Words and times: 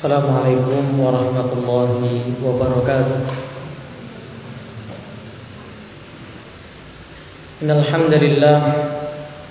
السلام 0.00 0.26
عليكم 0.38 0.84
ورحمة 1.00 1.50
الله 1.58 1.90
وبركاته 2.44 3.18
إن 7.62 7.70
الحمد 7.70 8.12
لله 8.24 8.58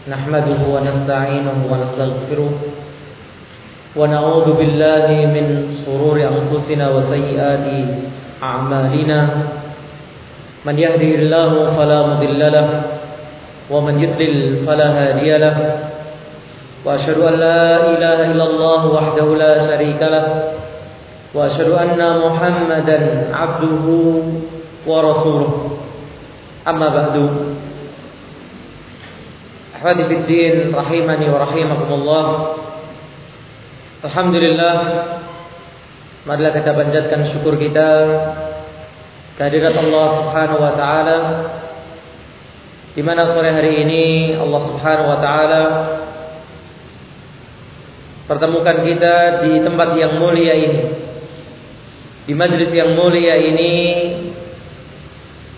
نحمده 0.10 0.60
ونستعينه 0.74 1.58
ونستغفره 1.71 2.52
ونعوذ 3.96 4.48
بالله 4.60 5.06
من 5.36 5.46
شرور 5.86 6.17
أنفسنا 6.22 6.86
وسيئات 6.96 7.67
أعمالنا 8.44 9.20
من 10.65 10.76
يهده 10.79 11.12
الله 11.22 11.52
فلا 11.78 11.99
مضل 12.12 12.42
له 12.58 12.67
ومن 13.70 13.96
يضلل 14.04 14.65
فلا 14.65 14.88
هادي 14.97 15.29
له 15.38 15.58
وأشهد 16.84 17.19
أن 17.19 17.34
لا 17.34 17.62
إله 17.92 18.19
إلا 18.33 18.45
الله 18.45 18.80
وحده 18.87 19.27
لا 19.37 19.52
شريك 19.69 20.01
له 20.02 20.27
وأشهد 21.34 21.70
أن 21.70 22.01
محمدا 22.24 22.98
عبده 23.32 23.86
ورسوله 24.86 25.52
أما 26.69 26.88
بعد 26.88 27.16
أحبابي 29.77 30.05
في 30.05 30.14
الدين 30.14 30.55
رحمني 30.74 31.27
ورحمكم 31.30 31.91
الله 31.92 32.27
Alhamdulillah 34.00 34.77
Marilah 36.24 36.52
kita 36.56 36.72
panjatkan 36.72 37.20
syukur 37.36 37.60
kita 37.60 37.88
Kehadirat 39.36 39.77
Allah 39.77 40.08
subhanahu 40.24 40.60
wa 40.60 40.72
ta'ala 40.72 41.19
di 42.91 43.06
mana 43.06 43.22
sore 43.33 43.55
hari 43.55 43.86
ini 43.86 44.34
Allah 44.34 44.60
subhanahu 44.66 45.08
wa 45.14 45.19
ta'ala 45.22 45.62
Pertemukan 48.30 48.87
kita 48.87 49.43
di 49.43 49.59
tempat 49.59 49.98
yang 49.98 50.23
mulia 50.23 50.55
ini. 50.55 50.83
Di 52.30 52.34
majlis 52.39 52.70
yang 52.70 52.95
mulia 52.95 53.34
ini. 53.34 53.75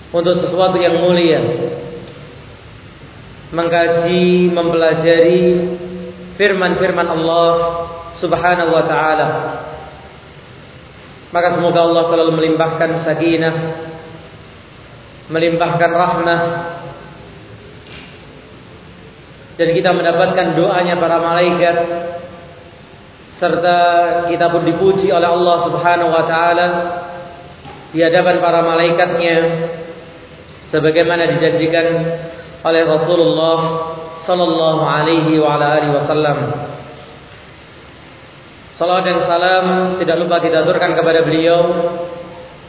Untuk 0.08 0.40
sesuatu 0.40 0.80
yang 0.80 0.96
mulia. 1.04 1.40
Mengkaji, 3.52 4.48
mempelajari 4.56 5.44
Firman-firman 6.40 7.12
Allah 7.12 7.52
subhanahu 8.24 8.72
wa 8.72 8.84
ta'ala. 8.88 9.28
Maka 11.28 11.60
semoga 11.60 11.84
Allah 11.84 12.08
selalu 12.08 12.32
melimpahkan 12.40 13.04
sakinah 13.04 13.54
Melimpahkan 15.28 15.90
rahmah. 15.92 16.40
Dan 19.60 19.68
kita 19.76 19.92
mendapatkan 19.92 20.56
doanya 20.56 20.96
para 20.96 21.20
malaikat 21.20 21.76
Serta 23.42 23.78
kita 24.30 24.46
pun 24.54 24.62
dipuji 24.62 25.10
oleh 25.10 25.26
Allah 25.26 25.56
subhanahu 25.66 26.14
wa 26.14 26.24
ta'ala 26.30 26.66
Di 27.90 27.98
hadapan 28.06 28.38
para 28.38 28.62
malaikatnya 28.62 29.36
Sebagaimana 30.70 31.26
dijanjikan 31.26 31.86
oleh 32.62 32.82
Rasulullah 32.86 33.58
Sallallahu 34.22 34.82
alaihi 34.86 35.42
wa 35.42 35.58
ala 35.58 35.82
alihi 35.82 35.90
wasallam 35.90 36.38
Salam 38.78 39.02
dan 39.02 39.18
salam 39.26 39.66
tidak 39.98 40.16
lupa 40.22 40.38
kita 40.38 40.62
aturkan 40.62 40.94
kepada 40.94 41.22
beliau 41.26 41.60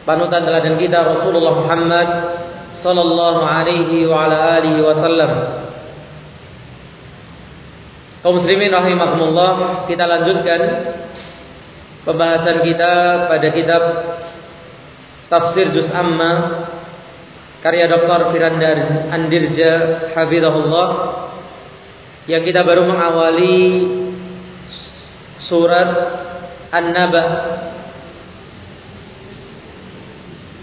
panutan 0.04 0.44
teladan 0.44 0.76
kita 0.78 1.00
Rasulullah 1.00 1.56
Muhammad 1.58 2.08
sallallahu 2.84 3.42
alaihi 3.42 4.06
wa 4.06 4.28
ala 4.28 4.60
alihi 4.60 4.84
wasallam. 4.84 5.63
Kaum 8.24 8.40
muslimin 8.40 8.72
rahimakumullah, 8.72 9.84
kita 9.84 10.08
lanjutkan 10.08 10.62
pembahasan 12.08 12.64
kita 12.64 13.28
pada 13.28 13.48
kitab 13.52 13.84
Tafsir 15.28 15.76
Juz 15.76 15.92
Amma 15.92 16.32
karya 17.60 17.92
Dr. 17.92 18.32
Firandar 18.32 19.12
Andirja 19.12 19.72
Hafizahullah 20.16 20.88
yang 22.32 22.48
kita 22.48 22.64
baru 22.64 22.88
mengawali 22.88 23.60
surat 25.52 25.90
An-Naba 26.72 27.26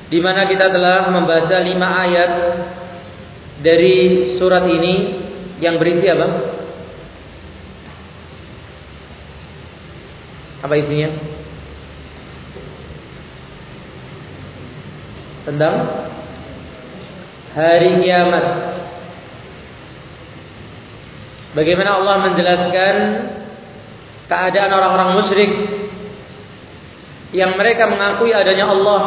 di 0.08 0.16
mana 0.24 0.48
kita 0.48 0.64
telah 0.72 1.12
membaca 1.12 1.56
lima 1.60 1.88
ayat 2.08 2.32
dari 3.60 3.96
surat 4.40 4.64
ini 4.64 4.94
yang 5.60 5.76
berisi 5.76 6.08
apa? 6.08 6.59
Apa 10.60 10.74
isinya? 10.76 11.10
Tentang 15.48 15.74
hari 17.56 17.90
kiamat. 18.04 18.44
Bagaimana 21.50 21.90
Allah 21.98 22.16
menjelaskan 22.30 22.94
keadaan 24.30 24.70
orang-orang 24.70 25.10
musyrik 25.18 25.50
yang 27.34 27.58
mereka 27.58 27.90
mengakui 27.90 28.30
adanya 28.30 28.70
Allah 28.70 29.02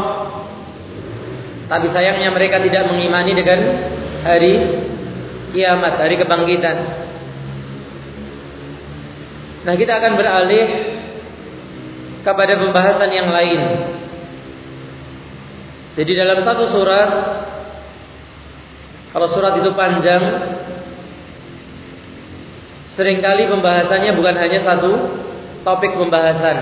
tapi 1.73 1.87
sayangnya 1.95 2.29
mereka 2.35 2.59
tidak 2.59 2.91
mengimani 2.91 3.31
dengan 3.33 3.59
hari 4.21 4.53
kiamat, 5.55 5.95
hari 5.95 6.15
kebangkitan. 6.19 6.77
Nah, 9.63 9.73
kita 9.79 9.95
akan 9.95 10.13
beralih 10.19 10.65
kepada 12.23 12.55
pembahasan 12.57 13.11
yang 13.11 13.29
lain. 13.29 13.61
Jadi 15.93 16.11
dalam 16.17 16.41
satu 16.41 16.63
surat 16.73 17.09
kalau 19.13 19.29
surat 19.29 19.53
itu 19.61 19.69
panjang 19.77 20.23
Seringkali 22.93 23.49
pembahasannya 23.49 24.13
bukan 24.13 24.35
hanya 24.37 24.59
satu 24.61 24.91
topik 25.65 25.97
pembahasan. 25.97 26.57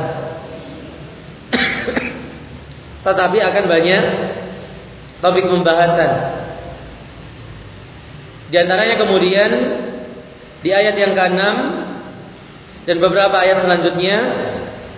Tetapi 3.05 3.38
akan 3.44 3.63
banyak 3.67 4.03
topik 5.19 5.44
pembahasan. 5.51 6.11
Di 8.47 8.55
antaranya 8.63 8.95
kemudian 8.95 9.51
di 10.63 10.71
ayat 10.71 10.95
yang 10.95 11.11
ke-6 11.19 11.44
dan 12.88 12.95
beberapa 13.03 13.35
ayat 13.35 13.67
selanjutnya 13.67 14.17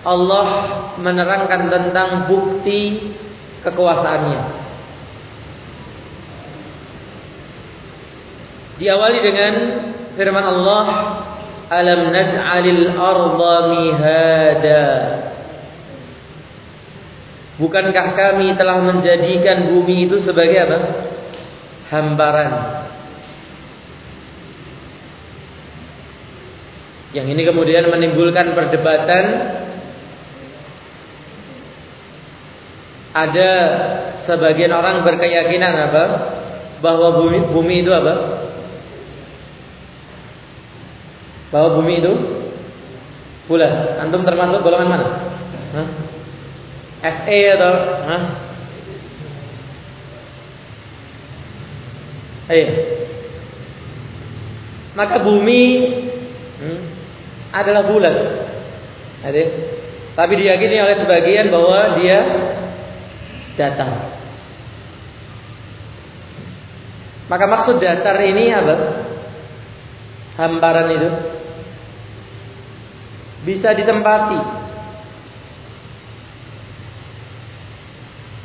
Allah 0.04 0.46
menerangkan 1.00 1.72
tentang 1.72 2.28
bukti 2.28 3.12
kekuasaannya. 3.64 4.40
Diawali 8.74 9.18
dengan 9.24 9.52
firman 10.18 10.44
Allah 10.44 10.86
alam 11.72 12.12
naj'alil 12.12 12.84
arda 12.92 13.56
mihada 13.72 14.84
Bukankah 17.54 18.18
kami 18.18 18.58
telah 18.58 18.82
menjadikan 18.82 19.70
bumi 19.70 20.10
itu 20.10 20.26
sebagai 20.26 20.58
apa? 20.58 20.78
Hambaran. 21.94 22.52
Yang 27.14 27.26
ini 27.30 27.42
kemudian 27.46 27.86
menimbulkan 27.94 28.58
perdebatan 28.58 29.24
Ada 33.14 33.50
sebagian 34.26 34.74
orang 34.74 35.06
berkeyakinan 35.06 35.72
apa? 35.72 36.04
Bahwa 36.82 37.22
bumi, 37.22 37.38
bumi 37.54 37.86
itu 37.86 37.94
apa? 37.94 38.44
bahwa 41.54 41.78
bumi 41.78 42.02
itu 42.02 42.12
bulat. 43.46 44.02
Antum 44.02 44.26
termasuk 44.26 44.58
golongan 44.66 44.90
mana? 44.90 45.06
Hah? 45.78 45.88
FE 47.22 47.40
atau 47.54 47.72
Hah? 48.10 48.22
Ayo. 52.50 52.66
Maka 54.98 55.22
bumi 55.22 55.62
hmm, 56.58 56.80
adalah 57.54 57.86
bulat. 57.86 58.16
Adik. 59.22 59.48
Tapi 60.18 60.32
diyakini 60.42 60.76
oleh 60.82 60.96
sebagian 61.06 61.54
bahwa 61.54 62.02
dia 62.02 62.18
datang. 63.54 63.90
Maka 67.24 67.44
maksud 67.48 67.80
datar 67.80 68.20
ini 68.20 68.52
apa? 68.52 68.74
Hamparan 70.34 70.88
itu 70.92 71.10
bisa 73.48 73.72
ditempati. 73.72 74.40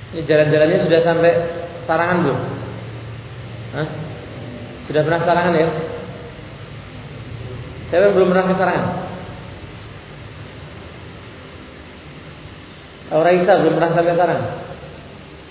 Ini 0.09 0.21
jalan-jalannya 0.25 0.77
sudah 0.89 0.99
sampai 1.05 1.31
sarangan 1.85 2.17
belum? 2.25 2.39
Sudah 4.89 5.01
pernah 5.05 5.21
sarangan 5.21 5.53
ya? 5.53 5.69
Saya 7.89 8.13
belum 8.13 8.29
pernah 8.33 8.45
ke 8.49 8.55
sarangan? 8.57 8.85
Oh, 13.09 13.25
Raisa 13.25 13.53
belum 13.65 13.73
pernah 13.73 13.91
sampai 13.97 14.13
sekarang. 14.13 14.68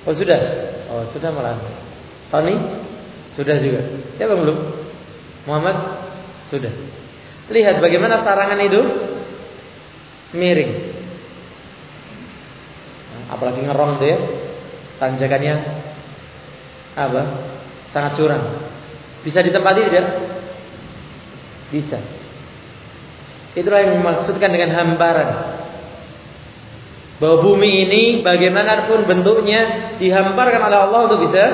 Oh 0.08 0.16
sudah. 0.16 0.40
Oh 0.88 1.04
sudah 1.12 1.28
malah. 1.28 1.60
Tony 2.32 2.56
sudah 3.36 3.60
juga. 3.60 3.84
Siapa 4.16 4.32
belum? 4.32 4.58
Muhammad 5.44 5.76
sudah. 6.48 6.72
Lihat 7.52 7.84
bagaimana 7.84 8.24
sarangan 8.24 8.60
itu 8.64 8.80
miring. 10.32 10.72
Apalagi 13.28 13.60
ngerong 13.60 14.00
dia, 14.00 14.16
tanjakannya 14.96 15.54
apa? 16.96 17.22
Sangat 17.92 18.16
curang. 18.16 18.44
Bisa 19.24 19.44
ditempati 19.44 19.80
tidak? 19.92 20.06
Bisa. 21.68 21.98
Itulah 23.52 23.80
yang 23.84 24.00
dimaksudkan 24.00 24.48
dengan 24.48 24.72
hamparan. 24.72 25.57
Bahwa 27.18 27.42
bumi 27.42 27.86
ini 27.86 28.02
bagaimanapun 28.22 29.10
bentuknya 29.10 29.94
dihamparkan 29.98 30.62
oleh 30.62 30.78
Allah 30.78 31.00
untuk 31.10 31.26
bisa 31.26 31.44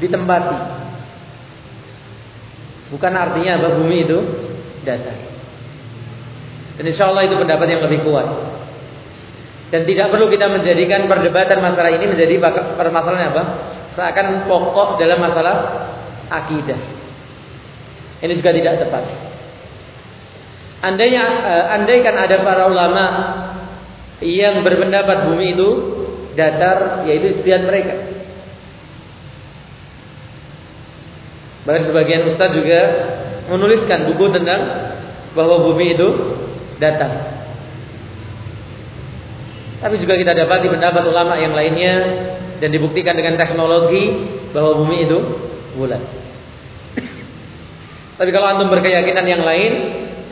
ditempati. 0.00 0.58
Bukan 2.92 3.12
artinya 3.12 3.60
bahwa 3.60 3.84
bumi 3.84 3.96
itu 4.04 4.18
datar. 4.84 5.16
Dan 6.76 6.84
insya 6.88 7.08
Allah 7.08 7.28
itu 7.28 7.36
pendapat 7.36 7.68
yang 7.68 7.84
lebih 7.84 8.04
kuat. 8.04 8.26
Dan 9.72 9.88
tidak 9.88 10.12
perlu 10.12 10.28
kita 10.28 10.52
menjadikan 10.52 11.08
perdebatan 11.08 11.64
masalah 11.64 11.92
ini 11.92 12.04
menjadi 12.04 12.36
permasalahan 12.76 13.32
apa? 13.32 13.42
Seakan 13.96 14.44
pokok 14.44 15.00
dalam 15.00 15.20
masalah 15.20 15.56
akidah. 16.28 16.76
Ini 18.20 18.32
juga 18.36 18.52
tidak 18.52 18.84
tepat. 18.84 19.04
Andainya, 20.84 21.24
uh, 21.24 21.64
andaikan 21.78 22.16
ada 22.18 22.36
para 22.44 22.68
ulama 22.68 23.04
yang 24.22 24.62
berpendapat 24.62 25.28
bumi 25.28 25.58
itu 25.58 25.68
datar, 26.38 27.04
yaitu 27.04 27.38
istiadat 27.38 27.66
mereka. 27.68 27.94
Bahkan 31.62 31.82
sebagian 31.90 32.26
ustaz 32.30 32.50
juga 32.54 32.80
menuliskan 33.50 34.10
buku 34.10 34.24
tentang 34.34 34.60
bahwa 35.34 35.62
bumi 35.70 35.94
itu 35.94 36.08
datar. 36.78 37.10
Tapi 39.82 39.98
juga 39.98 40.14
kita 40.14 40.34
dapati 40.34 40.70
pendapat 40.70 41.02
ulama 41.06 41.34
yang 41.38 41.54
lainnya 41.54 41.94
dan 42.62 42.70
dibuktikan 42.70 43.18
dengan 43.18 43.34
teknologi 43.34 44.30
bahwa 44.54 44.78
bumi 44.82 44.96
itu 45.06 45.18
bulat. 45.74 46.02
Tapi 48.18 48.30
kalau 48.30 48.46
antum 48.46 48.70
berkeyakinan 48.70 49.26
yang 49.26 49.42
lain, 49.42 49.72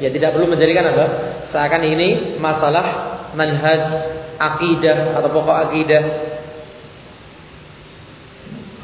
Ya 0.01 0.09
tidak 0.09 0.33
perlu 0.33 0.49
menjadikan 0.49 0.97
apa? 0.97 1.05
Seakan 1.53 1.85
ini 1.85 2.41
masalah 2.41 3.10
manhaj 3.35 3.83
akidah 4.41 5.19
atau 5.21 5.31
pokok 5.31 5.57
akidah. 5.71 6.03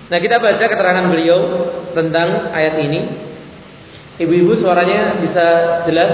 Nah 0.07 0.19
kita 0.23 0.39
baca 0.39 0.65
keterangan 0.65 1.07
beliau 1.11 1.41
tentang 1.97 2.55
ayat 2.55 2.79
ini. 2.79 3.01
Ibu-ibu 4.17 4.63
suaranya 4.63 5.19
bisa 5.21 5.47
jelas? 5.85 6.13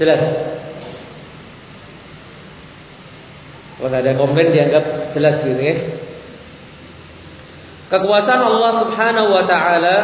Jelas. 0.00 0.20
Kalau 3.76 3.92
ada 3.92 4.16
komplain 4.16 4.56
dianggap 4.56 5.12
jelas 5.12 5.44
gitu 5.44 5.60
ya. 5.60 5.76
Kekuasaan 7.86 8.42
Allah 8.42 8.72
Subhanahu 8.82 9.28
wa 9.30 9.44
taala 9.46 9.96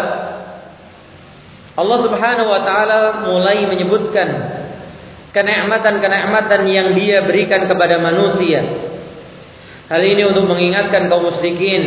Allah 1.73 1.99
Subhanahu 2.05 2.49
wa 2.53 2.61
taala 2.63 2.99
mulai 3.25 3.65
menyebutkan 3.65 4.52
kenikmatan-kenikmatan 5.33 6.63
yang 6.69 6.89
Dia 6.93 7.25
berikan 7.25 7.65
kepada 7.67 7.99
manusia. 7.99 8.61
Hal 9.89 10.01
ini 10.05 10.23
untuk 10.25 10.49
mengingatkan 10.49 11.09
kaum 11.09 11.29
musyrikin 11.29 11.83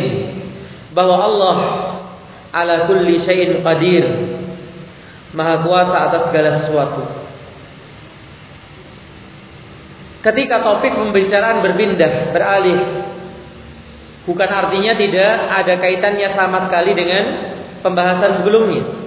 bahwa 0.94 1.16
Allah 1.18 1.56
ala 2.54 2.74
kulli 2.86 3.22
syai'in 3.26 3.62
qadir. 3.62 4.04
Maha 5.34 5.60
kuasa 5.66 5.96
atas 6.10 6.22
segala 6.30 6.50
sesuatu. 6.64 7.02
Ketika 10.24 10.64
topik 10.64 10.96
pembicaraan 10.96 11.60
berpindah, 11.62 12.34
beralih, 12.34 12.78
bukan 14.26 14.50
artinya 14.50 14.96
tidak 14.98 15.32
ada 15.54 15.74
kaitannya 15.78 16.28
sama 16.34 16.66
sekali 16.66 16.98
dengan 16.98 17.24
pembahasan 17.84 18.42
sebelumnya. 18.42 19.05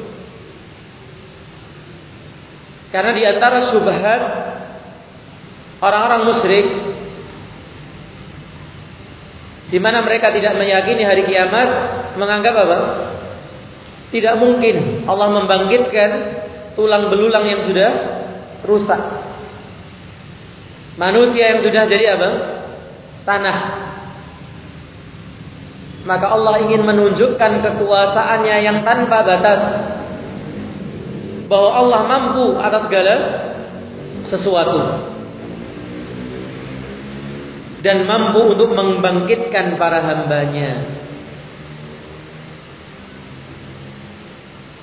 Karena 2.90 3.12
di 3.14 3.24
antara 3.26 3.70
subhat 3.70 4.22
orang-orang 5.78 6.22
musyrik 6.26 6.68
di 9.70 9.78
mana 9.78 10.02
mereka 10.02 10.34
tidak 10.34 10.58
meyakini 10.58 11.06
hari 11.06 11.30
kiamat 11.30 11.70
menganggap 12.18 12.56
apa? 12.58 12.78
Tidak 14.10 14.36
mungkin 14.42 15.06
Allah 15.06 15.30
membangkitkan 15.30 16.10
tulang 16.74 17.14
belulang 17.14 17.46
yang 17.46 17.62
sudah 17.70 17.92
rusak. 18.66 19.02
Manusia 20.98 21.56
yang 21.56 21.62
sudah 21.62 21.84
jadi 21.86 22.18
apa? 22.18 22.30
Tanah. 23.30 23.58
Maka 26.10 26.26
Allah 26.34 26.66
ingin 26.66 26.82
menunjukkan 26.82 27.52
kekuasaannya 27.62 28.56
yang 28.66 28.82
tanpa 28.82 29.22
batas 29.22 29.60
bahwa 31.50 31.70
Allah 31.74 32.02
mampu 32.06 32.46
atas 32.62 32.82
segala 32.86 33.16
sesuatu 34.30 34.80
dan 37.82 38.06
mampu 38.06 38.54
untuk 38.54 38.70
membangkitkan 38.70 39.82
para 39.82 40.00
hambanya. 40.06 41.00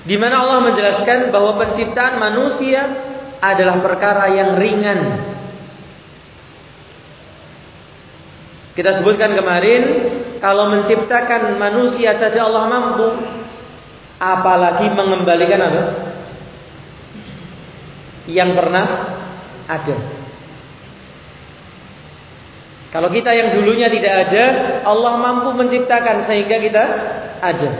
Di 0.07 0.15
mana 0.15 0.39
Allah 0.39 0.59
menjelaskan 0.71 1.35
bahwa 1.35 1.59
penciptaan 1.59 2.15
manusia 2.19 2.79
adalah 3.43 3.83
perkara 3.83 4.31
yang 4.31 4.55
ringan. 4.55 4.99
Kita 8.71 9.01
sebutkan 9.01 9.35
kemarin, 9.35 9.83
kalau 10.39 10.69
menciptakan 10.69 11.59
manusia 11.59 12.15
saja 12.21 12.45
Allah 12.45 12.65
mampu, 12.71 13.07
apalagi 14.21 14.87
mengembalikan 14.95 15.59
apa? 15.59 16.06
Yang 18.27 18.53
pernah 18.53 18.85
ada. 19.67 19.97
Kalau 22.87 23.11
kita 23.11 23.31
yang 23.35 23.51
dulunya 23.55 23.91
tidak 23.91 24.31
ada, 24.31 24.43
Allah 24.87 25.13
mampu 25.19 25.51
menciptakan 25.55 26.23
sehingga 26.27 26.57
kita 26.59 26.83
ada. 27.43 27.71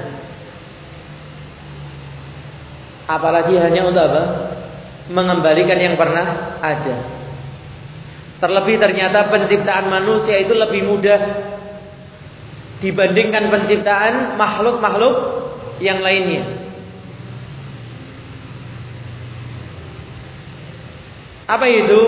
Apalagi 3.07 3.55
hanya 3.55 3.87
untuk 3.87 4.03
apa? 4.03 4.23
Mengembalikan 5.07 5.79
yang 5.79 5.95
pernah 5.95 6.59
ada. 6.59 6.95
Terlebih 8.37 8.77
ternyata 8.77 9.31
penciptaan 9.31 9.87
manusia 9.87 10.43
itu 10.43 10.53
lebih 10.53 10.83
mudah 10.85 11.19
dibandingkan 12.83 13.49
penciptaan 13.49 14.37
makhluk-makhluk 14.37 15.15
yang 15.81 16.03
lainnya. 16.03 16.43
Apa 21.47 21.65
itu? 21.65 22.01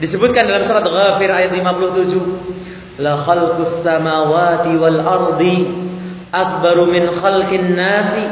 Disebutkan 0.00 0.48
dalam 0.48 0.64
surat 0.68 0.84
Ghafir 0.84 1.28
ayat 1.28 1.52
57. 1.52 3.00
La 3.04 3.24
khalqus 3.28 3.84
samawati 3.84 4.72
wal 4.80 5.00
ardi 5.04 5.58
akbaru 6.32 6.88
min 6.88 7.04
khalqin 7.20 7.76
nasi. 7.76 8.26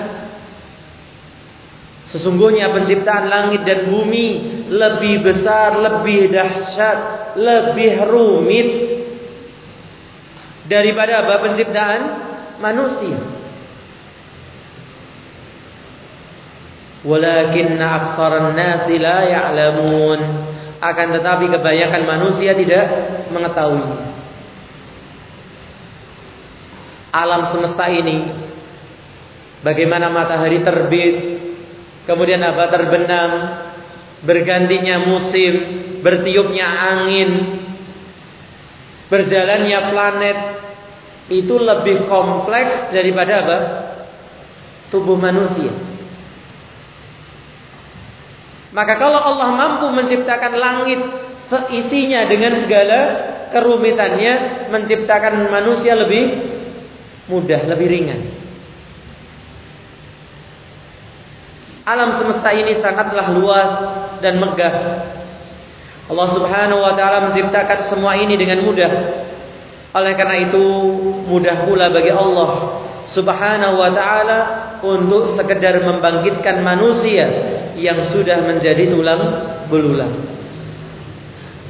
Sesungguhnya 2.17 2.73
penciptaan 2.73 3.27
langit 3.27 3.67
dan 3.69 3.91
bumi 3.91 4.27
lebih 4.71 5.21
besar, 5.21 5.77
lebih 5.77 6.31
dahsyat, 6.31 6.99
lebih 7.37 8.07
rumit 8.07 8.69
daripada 10.71 11.27
apa 11.27 11.35
penciptaan 11.49 12.01
manusia. 12.63 13.34
Walakinna 17.05 17.85
aktsaran 17.85 18.57
nasi 18.57 18.97
la 18.97 19.19
ya'lamun. 19.29 20.21
Akan 20.81 21.13
tetapi 21.13 21.53
kebanyakan 21.53 22.03
manusia 22.05 22.57
tidak 22.57 22.85
mengetahui. 23.29 23.85
Alam 27.15 27.55
semesta 27.55 27.87
ini 27.93 28.17
bagaimana 29.63 30.11
matahari 30.11 30.61
terbit, 30.67 31.17
kemudian 32.09 32.43
apa 32.43 32.69
terbenam, 32.69 33.31
bergantinya 34.27 35.09
musim, 35.09 35.53
bertiupnya 36.03 36.67
angin, 36.67 37.31
berjalannya 39.09 39.81
planet 39.95 40.39
itu 41.33 41.55
lebih 41.57 42.05
kompleks 42.11 42.93
daripada 42.93 43.33
apa? 43.41 43.59
tubuh 44.93 45.17
manusia. 45.17 45.94
Maka 48.75 48.99
kalau 48.99 49.23
Allah 49.23 49.55
mampu 49.55 49.87
menciptakan 49.95 50.53
langit 50.59 50.99
seisinya 51.47 52.27
dengan 52.27 52.67
segala 52.67 53.01
kerumitannya, 53.55 54.67
menciptakan 54.75 55.47
manusia 55.47 55.95
lebih 55.95 56.25
mudah, 57.31 57.71
lebih 57.71 57.87
ringan. 57.87 58.21
Alam 61.87 62.19
semesta 62.19 62.51
ini 62.51 62.83
sangatlah 62.83 63.31
luas 63.31 63.71
dan 64.19 64.43
megah. 64.43 64.75
Allah 66.05 66.29
Subhanahu 66.35 66.81
wa 66.83 66.93
taala 66.99 67.31
menciptakan 67.31 67.95
semua 67.95 68.19
ini 68.19 68.35
dengan 68.35 68.67
mudah. 68.67 68.93
Oleh 69.95 70.19
karena 70.19 70.51
itu, 70.51 70.65
mudah 71.31 71.63
pula 71.63 71.95
bagi 71.95 72.11
Allah 72.11 72.51
Subhanahu 73.15 73.79
wa 73.79 73.91
taala 73.95 74.39
untuk 74.85 75.41
sekedar 75.41 75.81
membangkitkan 75.81 76.61
manusia 76.61 77.27
yang 77.81 78.13
sudah 78.13 78.45
menjadi 78.45 78.93
tulang 78.93 79.23
belulang. 79.73 80.13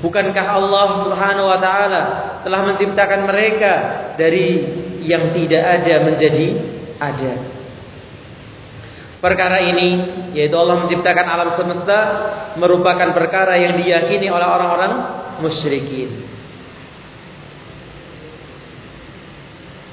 Bukankah 0.04 0.46
Allah 0.60 0.88
Subhanahu 1.08 1.48
wa 1.48 1.58
taala 1.62 2.02
telah 2.44 2.60
menciptakan 2.68 3.24
mereka 3.24 3.72
dari 4.20 4.46
yang 5.00 5.32
tidak 5.32 5.62
ada 5.64 5.94
menjadi 6.04 6.46
ada? 7.00 7.32
Perkara 9.24 9.64
ini 9.64 9.88
yaitu 10.36 10.52
Allah 10.52 10.84
menciptakan 10.84 11.24
alam 11.24 11.56
semesta 11.56 11.98
merupakan 12.60 13.16
perkara 13.16 13.56
yang 13.56 13.80
diyakini 13.80 14.28
oleh 14.28 14.44
orang-orang 14.44 14.92
musyrikin. 15.40 16.34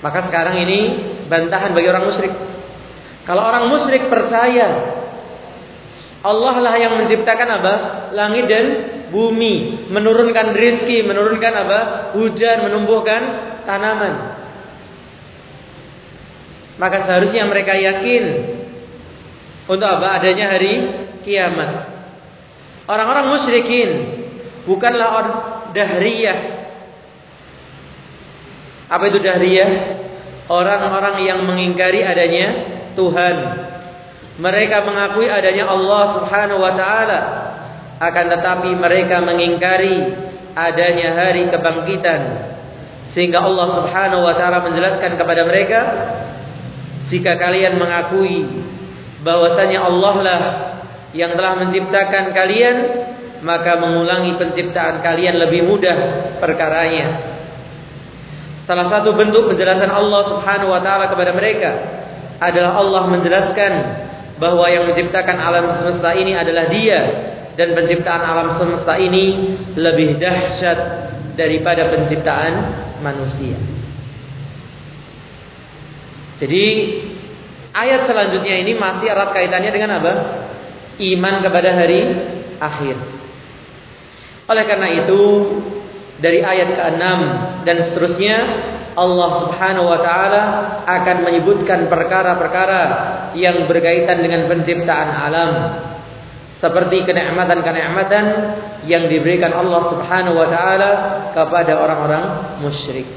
Maka 0.01 0.27
sekarang 0.27 0.59
ini 0.65 0.79
bantahan 1.29 1.71
bagi 1.71 1.87
orang 1.87 2.05
musyrik. 2.09 2.33
Kalau 3.25 3.41
orang 3.45 3.69
musyrik 3.69 4.09
percaya 4.09 4.97
Allah 6.21 6.55
lah 6.61 6.75
yang 6.77 7.01
menciptakan 7.01 7.49
apa? 7.49 7.73
Langit 8.13 8.45
dan 8.45 8.65
bumi, 9.09 9.89
menurunkan 9.89 10.53
rizki, 10.53 11.01
menurunkan 11.01 11.53
apa? 11.53 11.79
Hujan, 12.13 12.69
menumbuhkan 12.69 13.21
tanaman. 13.65 14.13
Maka 16.77 17.09
seharusnya 17.09 17.45
mereka 17.49 17.73
yakin 17.73 18.23
untuk 19.65 19.89
apa? 19.89 20.21
Adanya 20.21 20.57
hari 20.57 20.73
kiamat. 21.25 21.69
Orang-orang 22.85 23.25
musyrikin 23.37 23.89
bukanlah 24.69 25.09
orang 25.09 25.35
dahriyah. 25.73 26.39
Apa 28.93 29.03
itu 29.09 29.17
dahriyah? 29.21 29.71
Orang-orang 30.51 31.23
yang 31.23 31.39
mengingkari 31.47 32.03
adanya 32.03 32.70
Tuhan. 32.93 33.35
Mereka 34.41 34.77
mengakui 34.87 35.27
adanya 35.27 35.69
Allah 35.69 36.03
Subhanahu 36.17 36.59
wa 36.59 36.73
taala. 36.73 37.19
Akan 38.01 38.33
tetapi 38.33 38.73
mereka 38.73 39.21
mengingkari 39.21 39.95
adanya 40.57 41.13
hari 41.15 41.45
kebangkitan. 41.51 42.21
Sehingga 43.13 43.43
Allah 43.43 43.67
Subhanahu 43.81 44.23
wa 44.23 44.33
taala 44.39 44.63
menjelaskan 44.65 45.19
kepada 45.19 45.41
mereka, 45.45 45.79
jika 47.11 47.35
kalian 47.35 47.75
mengakui 47.75 48.47
bahwasanya 49.21 49.79
Allah 49.83 50.15
lah 50.23 50.41
yang 51.11 51.35
telah 51.35 51.59
menciptakan 51.59 52.31
kalian 52.31 52.75
maka 53.41 53.77
mengulangi 53.77 54.37
penciptaan 54.37 55.01
kalian 55.01 55.41
lebih 55.41 55.65
mudah 55.65 55.97
perkaranya. 56.39 57.29
Salah 58.69 58.87
satu 58.87 59.17
bentuk 59.17 59.49
penjelasan 59.49 59.89
Allah 59.89 60.21
Subhanahu 60.31 60.71
wa 60.71 60.79
taala 60.79 61.09
kepada 61.09 61.33
mereka 61.33 61.71
adalah 62.41 62.81
Allah 62.81 63.03
menjelaskan 63.13 63.73
bahwa 64.41 64.65
yang 64.65 64.89
menciptakan 64.89 65.37
alam 65.37 65.65
semesta 65.77 66.17
ini 66.17 66.33
adalah 66.33 66.65
Dia 66.73 67.01
dan 67.53 67.77
penciptaan 67.77 68.23
alam 68.25 68.57
semesta 68.57 68.97
ini 68.97 69.55
lebih 69.77 70.17
dahsyat 70.17 70.79
daripada 71.37 71.93
penciptaan 71.93 72.53
manusia. 73.05 73.55
Jadi 76.41 76.65
Ayat 77.71 78.03
selanjutnya 78.03 78.59
ini 78.59 78.75
masih 78.75 79.07
erat 79.07 79.31
kaitannya 79.31 79.71
dengan 79.71 80.03
apa? 80.03 80.13
Iman 80.99 81.39
kepada 81.39 81.71
hari 81.71 82.03
akhir. 82.59 82.95
Oleh 84.51 84.63
karena 84.67 84.87
itu, 84.91 85.21
dari 86.19 86.43
ayat 86.43 86.75
ke-6 86.75 87.03
dan 87.63 87.77
seterusnya 87.89 88.37
Allah 88.95 89.29
Subhanahu 89.47 89.87
wa 89.87 89.99
taala 90.03 90.41
akan 90.83 91.17
menyebutkan 91.23 91.87
perkara-perkara 91.87 92.81
yang 93.39 93.65
berkaitan 93.65 94.19
dengan 94.19 94.51
penciptaan 94.51 95.09
alam 95.09 95.51
seperti 96.61 97.07
kenikmatan-kenikmatan 97.09 98.25
yang 98.85 99.09
diberikan 99.09 99.49
Allah 99.55 99.81
Subhanahu 99.89 100.35
wa 100.37 100.47
taala 100.51 100.89
kepada 101.33 101.73
orang-orang 101.79 102.23
musyrik. 102.61 103.07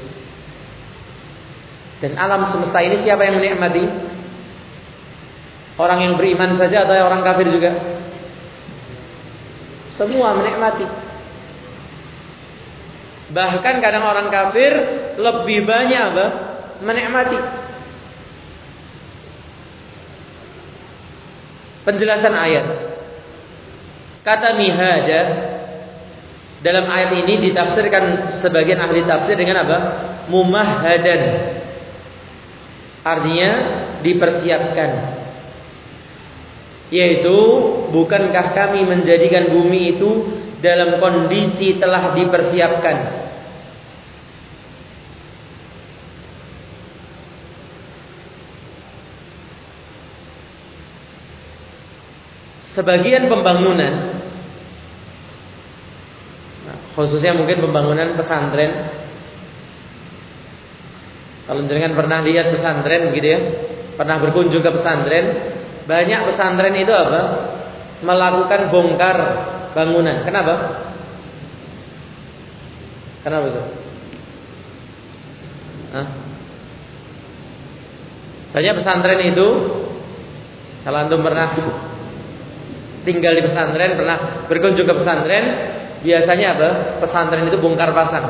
Dan 2.01 2.17
alam 2.19 2.51
semesta 2.51 2.79
ini 2.83 3.05
siapa 3.05 3.23
yang 3.23 3.39
menikmati? 3.39 3.85
Orang 5.75 5.99
yang 5.99 6.13
beriman 6.15 6.55
saja 6.55 6.87
atau 6.87 6.95
orang 6.95 7.21
kafir 7.23 7.47
juga? 7.51 7.71
Semua 9.95 10.35
menikmati. 10.35 11.04
Bahkan 13.25 13.75
kadang 13.81 14.05
orang 14.05 14.29
kafir 14.29 14.73
lebih 15.17 15.65
banyak 15.65 16.01
apa? 16.13 16.25
Menikmati. 16.85 17.39
Penjelasan 21.85 22.33
ayat. 22.33 22.65
Kata 24.25 24.57
mihaja 24.57 25.21
dalam 26.65 26.85
ayat 26.89 27.13
ini 27.25 27.49
ditafsirkan 27.49 28.03
sebagian 28.41 28.81
ahli 28.81 29.05
tafsir 29.05 29.37
dengan 29.37 29.65
apa? 29.65 29.77
Mumahhadan. 30.29 31.21
Artinya 33.05 33.51
dipersiapkan 34.01 34.89
yaitu 36.93 37.37
bukankah 37.89 38.53
kami 38.53 38.85
menjadikan 38.85 39.49
bumi 39.49 39.97
itu 39.97 40.09
dalam 40.65 40.97
kondisi 40.97 41.77
telah 41.77 42.17
dipersiapkan 42.17 42.97
sebagian 52.73 53.29
pembangunan 53.29 53.93
nah, 56.65 56.77
khususnya 56.97 57.37
mungkin 57.37 57.61
pembangunan 57.61 58.17
pesantren 58.17 58.71
kalau 61.45 61.61
jangan 61.69 61.93
pernah 61.93 62.19
lihat 62.25 62.49
pesantren 62.57 63.13
gitu 63.13 63.27
ya 63.29 63.39
pernah 64.01 64.17
berkunjung 64.17 64.65
ke 64.65 64.71
pesantren 64.81 65.25
banyak 65.85 66.19
pesantren 66.33 66.75
itu 66.75 66.89
apa? 66.91 67.21
Melakukan 68.01 68.73
bongkar 68.73 69.17
bangunan. 69.75 70.23
Kenapa? 70.23 70.53
Kenapa 73.27 73.45
itu? 73.51 73.61
Hah? 75.91 76.07
Banyak 78.55 78.73
pesantren 78.79 79.21
itu 79.35 79.47
kalau 80.87 80.97
antum 81.01 81.25
pernah 81.25 81.51
tinggal 83.03 83.33
di 83.35 83.43
pesantren, 83.43 83.99
pernah 83.99 84.17
berkunjung 84.47 84.87
ke 84.87 84.95
pesantren, 84.95 85.45
biasanya 86.05 86.47
apa? 86.55 86.69
Pesantren 87.03 87.51
itu 87.51 87.57
bongkar 87.59 87.91
pasang. 87.91 88.25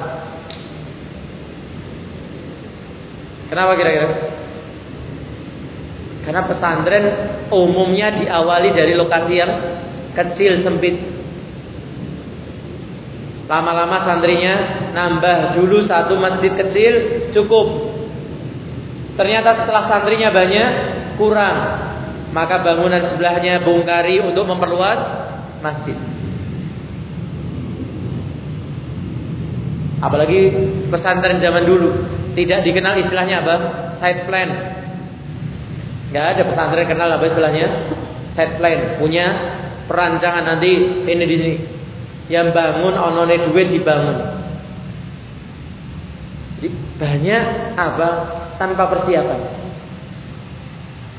Kenapa 3.51 3.77
kira-kira? 3.77 4.09
Karena 6.25 6.41
pesantren 6.49 7.05
umumnya 7.53 8.09
diawali 8.17 8.73
dari 8.73 8.97
lokasi 8.97 9.33
yang 9.37 9.51
kecil 10.17 10.65
sempit. 10.65 11.14
Lama-lama 13.45 14.01
santrinya 14.09 14.53
nambah 14.93 15.61
dulu 15.61 15.85
satu 15.85 16.17
masjid 16.17 16.49
kecil 16.53 16.93
cukup. 17.33 17.93
Ternyata 19.15 19.63
setelah 19.63 19.85
santrinya 19.85 20.33
banyak 20.33 20.69
kurang. 21.21 21.57
Maka 22.33 22.59
bangunan 22.65 23.15
sebelahnya 23.15 23.63
bongkari 23.63 24.19
untuk 24.19 24.43
memperluas 24.43 24.99
masjid. 25.63 25.95
Apalagi 30.03 30.39
pesantren 30.91 31.39
zaman 31.39 31.63
dulu 31.63 31.89
tidak 32.35 32.67
dikenal 32.67 32.99
istilahnya 32.99 33.45
apa? 33.45 33.55
Side 34.03 34.27
plan 34.27 34.49
Gak 36.15 36.39
ada 36.39 36.41
pesantren 36.47 36.87
kenal 36.87 37.11
apa 37.11 37.27
istilahnya? 37.27 37.67
Set 38.39 38.55
plan, 38.55 38.99
punya 39.03 39.25
perancangan 39.83 40.47
nanti 40.47 40.71
ini 41.11 41.23
di 41.27 41.35
sini. 41.35 41.55
Yang 42.25 42.47
bangun 42.57 42.95
onone 42.97 43.35
duit 43.49 43.69
dibangun. 43.69 44.17
Jadi 46.57 46.67
banyak 46.97 47.43
apa 47.77 48.09
tanpa 48.57 48.89
persiapan. 48.89 49.41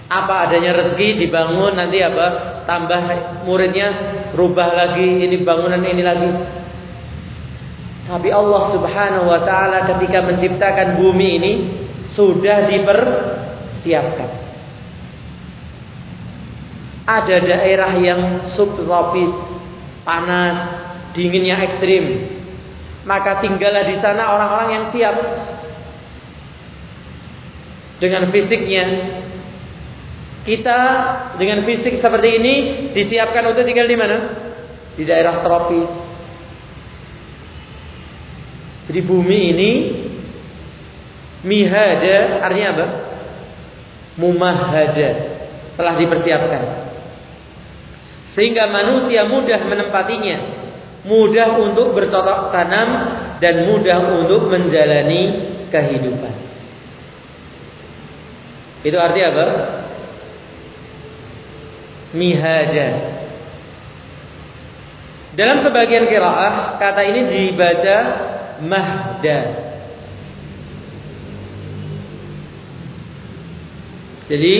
Apa 0.06 0.46
adanya 0.46 0.74
rezeki 0.74 1.26
dibangun 1.26 1.74
nanti 1.74 1.98
apa 1.98 2.26
tambah 2.66 3.00
muridnya, 3.46 3.88
rubah 4.34 4.70
lagi 4.74 5.26
ini 5.26 5.42
bangunan 5.42 5.82
ini 5.82 6.02
lagi. 6.02 6.30
Tapi 8.06 8.30
Allah 8.30 8.62
Subhanahu 8.70 9.26
wa 9.26 9.42
taala 9.42 9.82
ketika 9.94 10.22
menciptakan 10.22 11.02
bumi 11.02 11.28
ini 11.42 11.52
sudah 12.14 12.70
dipersiapkan. 12.70 14.30
Ada 17.06 17.36
daerah 17.38 17.92
yang 17.98 18.20
subtropis, 18.54 19.30
panas, 20.02 20.85
dinginnya 21.16 21.56
ekstrim. 21.64 22.04
Maka 23.08 23.40
tinggallah 23.40 23.86
di 23.88 23.96
sana 24.02 24.28
orang-orang 24.34 24.68
yang 24.70 24.84
siap 24.92 25.16
dengan 27.98 28.28
fisiknya. 28.30 28.84
Kita 30.46 30.78
dengan 31.42 31.66
fisik 31.66 31.98
seperti 31.98 32.28
ini 32.38 32.54
disiapkan 32.94 33.50
untuk 33.50 33.66
tinggal 33.66 33.90
di 33.90 33.98
mana? 33.98 34.16
Di 34.94 35.02
daerah 35.02 35.42
tropis. 35.42 35.90
Jadi 38.86 39.00
bumi 39.02 39.40
ini 39.50 39.72
mihada 41.42 42.46
artinya 42.46 42.68
apa? 42.78 42.86
Mumahada 44.22 45.10
telah 45.74 45.94
dipersiapkan. 45.98 46.62
Sehingga 48.38 48.70
manusia 48.70 49.26
mudah 49.26 49.60
menempatinya, 49.66 50.36
mudah 51.06 51.62
untuk 51.62 51.94
bercocok 51.94 52.50
tanam 52.50 52.88
dan 53.38 53.70
mudah 53.70 53.98
untuk 54.22 54.50
menjalani 54.50 55.54
kehidupan. 55.70 56.34
Itu 58.82 58.96
arti 58.98 59.20
apa? 59.22 59.46
Mihaja. 62.14 62.88
Dalam 65.36 65.60
sebagian 65.66 66.08
kiraah 66.08 66.80
kata 66.80 67.02
ini 67.02 67.20
dibaca 67.28 67.96
mahda. 68.64 69.40
Jadi 74.26 74.54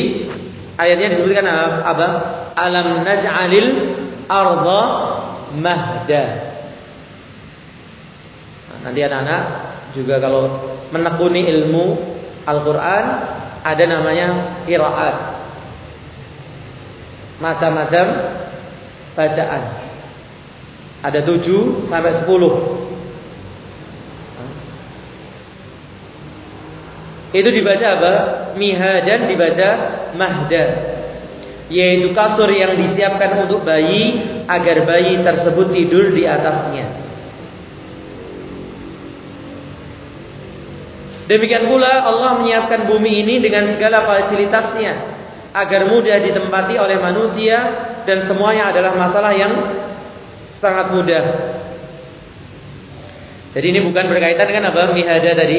ayatnya 0.79 1.07
disebutkan 1.17 1.47
apa? 1.83 2.09
Alam 2.55 3.03
naj'alil 3.03 3.69
arda 4.29 4.83
mahda. 5.55 6.25
Nah, 8.67 8.79
nanti 8.83 9.01
anak-anak 9.05 9.43
juga 9.95 10.19
kalau 10.19 10.43
menekuni 10.91 11.47
ilmu 11.47 11.85
Al-Quran 12.47 13.05
ada 13.67 13.85
namanya 13.87 14.27
kiraat. 14.67 15.17
Macam-macam 17.43 18.07
bacaan. 19.13 19.63
Ada 21.05 21.21
tujuh 21.23 21.91
sampai 21.93 22.23
sepuluh. 22.23 22.55
Itu 27.37 27.49
dibaca 27.53 27.87
apa? 28.01 28.13
Miha 28.57 29.05
dan 29.05 29.29
dibaca 29.29 29.69
mahda. 30.17 30.96
Yaitu 31.67 32.15
kasur 32.15 32.47
yang 32.47 32.79
disiapkan 32.79 33.43
untuk 33.43 33.67
bayi 33.67 34.23
agar 34.47 34.87
bayi 34.87 35.19
tersebut 35.27 35.75
tidur 35.75 36.15
di 36.15 36.23
atasnya. 36.23 37.07
Demikian 41.27 41.67
pula 41.67 42.07
Allah 42.07 42.39
menyiapkan 42.39 42.87
bumi 42.87 43.27
ini 43.27 43.43
dengan 43.43 43.75
segala 43.75 44.07
fasilitasnya 44.07 44.93
agar 45.57 45.91
mudah 45.91 46.23
ditempati 46.23 46.79
oleh 46.79 47.03
manusia 47.03 47.59
dan 48.07 48.31
semuanya 48.31 48.71
adalah 48.71 48.95
masalah 48.95 49.35
yang 49.35 49.53
sangat 50.63 50.87
mudah. 50.95 51.25
Jadi 53.57 53.67
ini 53.73 53.81
bukan 53.89 54.05
berkaitan 54.07 54.47
dengan 54.53 54.69
apa 54.71 54.93
mihada 54.93 55.33
tadi 55.33 55.59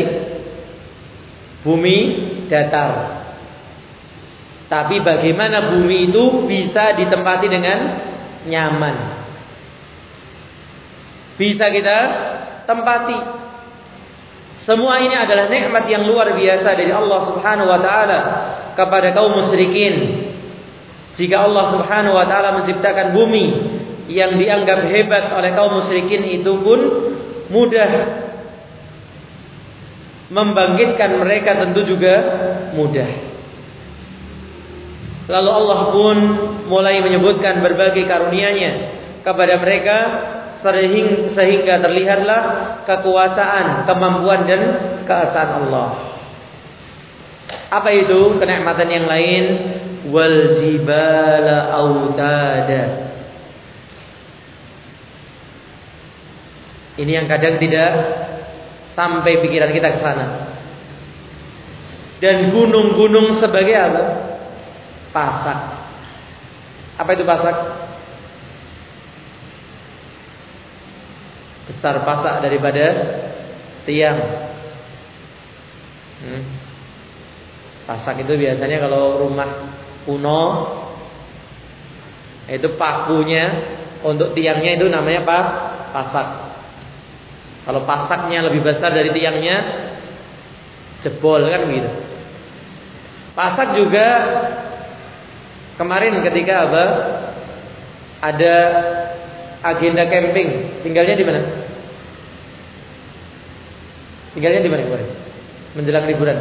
bumi 1.65 1.98
datar. 2.46 3.16
Tapi 4.67 4.99
bagaimana 4.99 5.71
bumi 5.71 6.12
itu 6.12 6.43
bisa 6.43 6.99
ditempati 6.99 7.47
dengan 7.47 7.77
nyaman. 8.47 8.95
Bisa 11.39 11.71
kita 11.71 11.97
tempati 12.67 13.17
semua 14.67 14.99
ini 14.99 15.15
adalah 15.15 15.47
nikmat 15.47 15.88
yang 15.88 16.03
luar 16.03 16.36
biasa 16.36 16.75
dari 16.75 16.91
Allah 16.91 17.32
Subhanahu 17.32 17.71
wa 17.71 17.80
taala 17.80 18.19
kepada 18.75 19.15
kaum 19.15 19.32
musyrikin. 19.39 20.27
Jika 21.15 21.47
Allah 21.47 21.71
Subhanahu 21.71 22.19
wa 22.19 22.27
taala 22.27 22.60
menciptakan 22.60 23.15
bumi 23.15 23.45
yang 24.12 24.36
dianggap 24.36 24.84
hebat 24.91 25.32
oleh 25.32 25.56
kaum 25.56 25.71
musyrikin 25.71 26.27
itu 26.27 26.51
pun 26.60 26.80
mudah 27.47 27.91
membangkitkan 30.36 31.15
mereka 31.15 31.63
tentu 31.63 31.88
juga 31.88 32.15
mudah. 32.75 33.37
Lalu 35.28 35.50
Allah 35.52 35.80
pun 35.92 36.18
mulai 36.72 37.04
menyebutkan 37.04 37.60
berbagai 37.60 38.08
karunia-Nya 38.08 38.72
kepada 39.28 39.60
mereka 39.60 39.98
sehingga 41.36 41.80
terlihatlah 41.84 42.42
kekuasaan, 42.88 43.88
kemampuan 43.88 44.48
dan 44.48 44.62
keesaan 45.04 45.68
Allah. 45.68 45.88
Apa 47.72 47.90
itu 47.92 48.40
kenikmatan 48.40 48.88
yang 48.88 49.06
lain? 49.08 49.44
Wal 50.08 50.63
jibala 50.63 51.76
autada. 51.76 52.84
Ini 56.98 57.12
yang 57.12 57.28
kadang 57.28 57.60
tidak 57.60 57.92
sampai 58.96 59.44
pikiran 59.44 59.70
kita 59.76 59.88
ke 59.94 60.00
sana. 60.02 60.26
Dan 62.18 62.50
gunung-gunung 62.50 63.38
sebagai 63.38 63.76
apa? 63.78 64.04
Pasak. 65.17 65.60
Apa 67.01 67.10
itu 67.17 67.25
pasak? 67.25 67.58
besar 71.67 71.99
pasak 72.08 72.36
daripada 72.47 72.86
tiang. 73.84 74.19
Hmm. 76.23 76.43
Pasak 77.84 78.23
itu 78.23 78.34
biasanya 78.39 78.77
kalau 78.88 79.27
rumah 79.27 79.49
kuno 80.08 80.43
itu 82.47 82.80
pakunya 82.80 83.45
untuk 84.01 84.32
tiangnya 84.32 84.80
itu 84.80 84.88
namanya 84.88 85.27
apa? 85.27 85.39
Pasak. 85.91 86.27
Kalau 87.67 87.84
pasaknya 87.84 88.47
lebih 88.47 88.63
besar 88.63 88.95
dari 88.95 89.12
tiangnya 89.12 89.58
jebol 91.03 91.43
kan 91.43 91.67
begitu. 91.67 91.91
Pasak 93.36 93.75
juga 93.75 94.08
kemarin 95.78 96.20
ketika 96.26 96.68
apa? 96.68 96.84
Ada 98.18 98.56
agenda 99.62 100.10
camping, 100.10 100.82
tinggalnya 100.82 101.16
di 101.16 101.26
mana? 101.26 101.42
Tinggalnya 104.34 104.62
di 104.62 104.70
mana 104.70 104.86
kemarin? 104.86 105.10
Menjelang 105.78 106.06
liburan. 106.10 106.38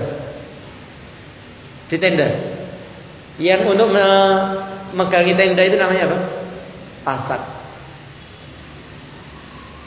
Di 1.89 1.97
tenda. 2.01 2.29
Yang 3.37 3.63
untuk 3.69 3.89
memegangi 3.93 5.37
tenda 5.37 5.63
itu 5.65 5.77
namanya 5.77 6.09
apa? 6.09 6.19
Pasak. 7.05 7.43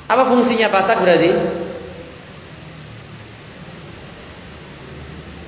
Apa 0.10 0.24
fungsinya 0.26 0.74
pasak 0.74 1.06
berarti? 1.06 1.30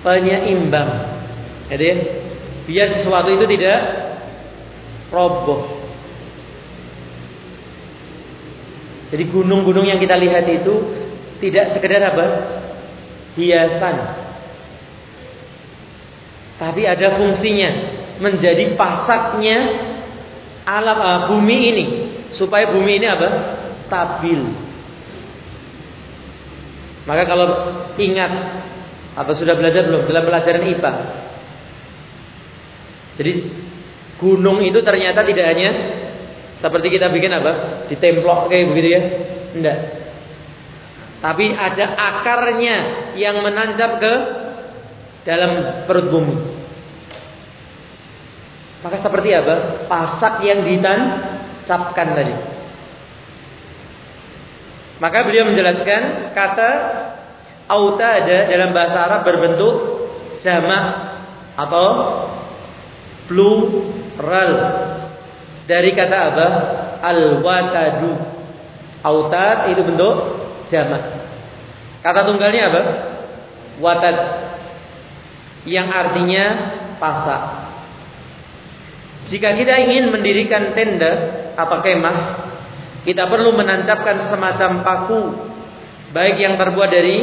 Penyeimbang. 0.01 0.89
Jadi 1.69 1.89
biar 2.71 3.03
sesuatu 3.03 3.27
itu 3.35 3.45
tidak 3.51 3.79
roboh. 5.11 5.83
Jadi 9.11 9.27
gunung-gunung 9.27 9.83
yang 9.83 9.99
kita 9.99 10.15
lihat 10.15 10.47
itu 10.47 10.73
tidak 11.43 11.75
sekedar 11.75 11.99
apa? 12.15 12.25
Hiasan. 13.35 13.95
Tapi 16.55 16.81
ada 16.87 17.19
fungsinya 17.19 17.69
menjadi 18.23 18.71
pasaknya 18.79 19.57
alam 20.63 20.95
uh, 20.95 21.19
bumi 21.27 21.57
ini 21.75 21.85
supaya 22.39 22.71
bumi 22.71 23.03
ini 23.03 23.07
apa? 23.11 23.29
stabil. 23.91 24.39
Maka 27.03 27.27
kalau 27.27 27.47
ingat 27.99 28.31
atau 29.19 29.33
sudah 29.35 29.59
belajar 29.59 29.83
belum 29.83 30.07
dalam 30.07 30.23
pelajaran 30.23 30.63
IPA. 30.71 30.93
Jadi 33.21 33.33
gunung 34.17 34.65
itu 34.65 34.81
ternyata 34.81 35.21
tidak 35.21 35.45
hanya 35.53 35.69
seperti 36.57 36.97
kita 36.97 37.13
bikin 37.13 37.29
apa? 37.29 37.85
Ditemplok 37.85 38.49
kayak 38.49 38.73
begitu 38.73 38.89
ya? 38.97 39.01
Enggak. 39.53 39.77
Tapi 41.21 41.45
ada 41.53 41.85
akarnya 41.93 42.77
yang 43.13 43.45
menancap 43.45 44.01
ke 44.01 44.13
dalam 45.21 45.85
perut 45.85 46.09
bumi. 46.09 46.37
Maka 48.81 48.97
seperti 49.05 49.29
apa? 49.37 49.85
Pasak 49.85 50.41
yang 50.41 50.65
ditancapkan 50.65 52.07
tadi. 52.17 52.35
Maka 54.97 55.17
beliau 55.25 55.49
menjelaskan 55.49 56.33
kata 56.33 56.69
autada 57.69 58.49
dalam 58.49 58.73
bahasa 58.73 58.97
Arab 59.05 59.21
berbentuk 59.25 59.75
jamak 60.41 60.85
atau 61.57 61.85
plural 63.31 64.51
dari 65.71 65.95
kata 65.95 66.17
apa? 66.33 66.47
Al-watadu. 67.01 68.11
Autad 69.01 69.73
itu 69.73 69.81
bentuk 69.81 70.15
jamak. 70.69 71.01
Kata 72.03 72.27
tunggalnya 72.27 72.63
apa? 72.69 72.81
Watad. 73.81 74.17
Yang 75.65 75.87
artinya 75.89 76.45
pasak. 76.99 77.41
Jika 79.31 79.55
kita 79.55 79.73
ingin 79.87 80.11
mendirikan 80.11 80.75
tenda 80.75 81.11
atau 81.55 81.79
kemah, 81.79 82.17
kita 83.07 83.31
perlu 83.31 83.55
menancapkan 83.55 84.27
semacam 84.27 84.83
paku 84.83 85.21
baik 86.11 86.35
yang 86.35 86.59
terbuat 86.59 86.89
dari 86.91 87.17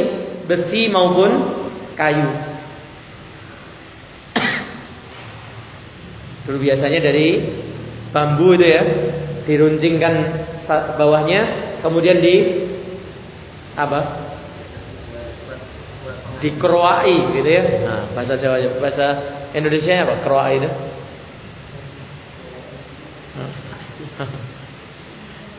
besi 0.49 0.89
maupun 0.89 1.31
kayu. 1.93 2.48
Dulu 6.49 6.65
biasanya 6.65 6.97
dari 6.97 7.45
bambu 8.09 8.57
itu 8.57 8.65
ya, 8.65 8.81
diruncingkan 9.45 10.13
bawahnya, 10.97 11.41
kemudian 11.85 12.17
di 12.17 12.65
apa? 13.77 14.01
Dikeroai 16.41 17.37
gitu 17.37 17.45
ya. 17.45 17.63
Nah, 17.85 18.01
bahasa 18.17 18.33
Jawa, 18.41 18.81
bahasa 18.81 19.07
Indonesia 19.53 20.09
apa? 20.09 20.25
Keroai 20.25 20.57
itu. 20.57 20.69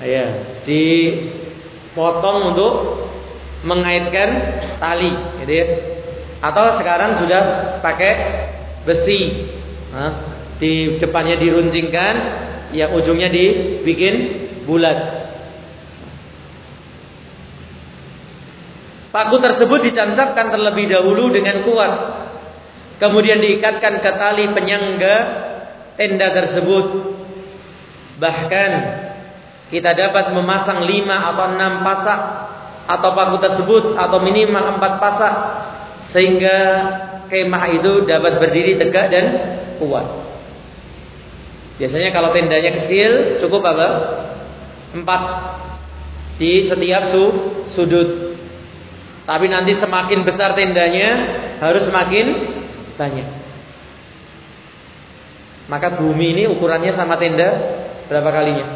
Ya, 0.01 0.57
dipotong 0.65 2.57
untuk 2.57 3.05
mengaitkan 3.69 4.29
tali, 4.81 5.13
gitu 5.45 5.53
ya. 5.53 5.67
Atau 6.41 6.81
sekarang 6.81 7.21
sudah 7.21 7.43
pakai 7.85 8.13
besi. 8.89 9.45
Nah, 9.93 10.30
di 10.61 11.01
depannya 11.01 11.41
diruncingkan, 11.41 12.15
yang 12.77 12.95
ujungnya 12.95 13.33
dibikin 13.33 14.15
bulat. 14.69 14.99
Paku 19.11 19.43
tersebut 19.43 19.91
ditancapkan 19.91 20.55
terlebih 20.55 20.87
dahulu 20.87 21.35
dengan 21.35 21.67
kuat. 21.67 21.93
Kemudian 23.03 23.43
diikatkan 23.43 23.99
ke 24.05 24.11
tali 24.15 24.45
penyangga 24.55 25.17
tenda 25.99 26.31
tersebut. 26.31 26.87
Bahkan 28.23 28.71
kita 29.75 29.91
dapat 29.99 30.31
memasang 30.31 30.87
lima 30.87 31.35
atau 31.35 31.45
enam 31.59 31.83
pasak 31.83 32.21
atau 32.87 33.11
paku 33.15 33.37
tersebut 33.43 33.85
atau 33.99 34.19
minimal 34.23 34.79
empat 34.79 34.93
pasak 35.03 35.35
sehingga 36.15 36.59
kemah 37.31 37.65
itu 37.83 38.07
dapat 38.07 38.39
berdiri 38.39 38.79
tegak 38.79 39.11
dan 39.11 39.27
kuat. 39.83 40.30
Biasanya 41.81 42.13
kalau 42.13 42.37
tendanya 42.37 42.85
kecil 42.85 43.41
cukup 43.41 43.65
apa? 43.65 43.89
Empat 44.93 45.23
di 46.37 46.69
setiap 46.69 47.09
su 47.09 47.25
sudut. 47.73 48.37
Tapi 49.25 49.49
nanti 49.49 49.81
semakin 49.81 50.21
besar 50.29 50.53
tendanya 50.53 51.09
harus 51.65 51.89
semakin 51.89 52.27
banyak. 53.01 53.29
Maka 55.73 55.97
bumi 55.97 56.37
ini 56.37 56.43
ukurannya 56.53 56.93
sama 56.93 57.17
tenda 57.17 57.49
berapa 58.13 58.29
kalinya? 58.29 58.67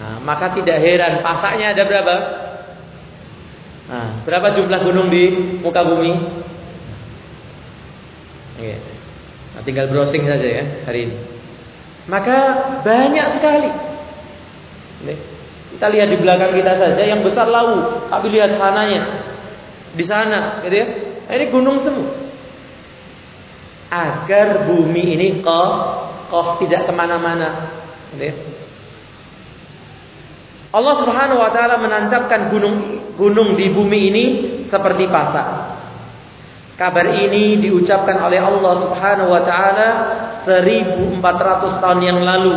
Nah, 0.00 0.16
maka 0.24 0.56
tidak 0.56 0.80
heran 0.80 1.20
pasaknya 1.20 1.76
ada 1.76 1.82
berapa? 1.84 2.14
Nah, 3.92 4.08
berapa 4.24 4.56
jumlah 4.56 4.80
gunung 4.80 5.12
di 5.12 5.24
muka 5.60 5.82
bumi? 5.84 6.12
Iya. 8.62 9.01
Nah, 9.52 9.62
tinggal 9.64 9.92
browsing 9.92 10.24
saja 10.24 10.48
ya 10.48 10.64
hari 10.88 11.08
ini. 11.08 11.16
Maka 12.08 12.38
banyak 12.82 13.26
sekali. 13.38 13.70
Nih. 15.06 15.18
Kita 15.72 15.86
lihat 15.88 16.08
di 16.12 16.18
belakang 16.20 16.52
kita 16.52 16.72
saja 16.76 17.02
yang 17.02 17.20
besar 17.24 17.48
lau. 17.48 18.04
Tapi 18.08 18.26
lihat 18.32 18.56
sananya. 18.56 19.02
Di 19.92 20.04
sana, 20.08 20.64
gitu 20.64 20.76
ya. 20.76 20.86
Nah, 21.28 21.34
ini 21.36 21.46
gunung 21.52 21.84
semua. 21.84 22.10
Agar 23.92 24.64
bumi 24.64 25.04
ini 25.20 25.26
kok 25.44 25.72
kok 26.32 26.64
tidak 26.64 26.88
ke 26.88 26.92
mana-mana. 26.96 27.48
Gitu 28.16 28.24
ya. 28.24 28.34
Allah 30.72 30.94
Subhanahu 31.04 31.44
Wa 31.44 31.52
Taala 31.52 31.76
menancapkan 31.76 32.48
gunung 32.48 32.76
gunung 33.20 33.60
di 33.60 33.68
bumi 33.68 34.00
ini 34.08 34.24
seperti 34.72 35.04
pasak. 35.12 35.61
Kabar 36.72 37.04
ini 37.04 37.60
diucapkan 37.60 38.16
oleh 38.16 38.40
Allah 38.40 38.72
Subhanahu 38.88 39.28
Wa 39.28 39.42
Taala 39.44 39.88
1400 40.48 41.82
tahun 41.84 42.00
yang 42.00 42.20
lalu 42.24 42.56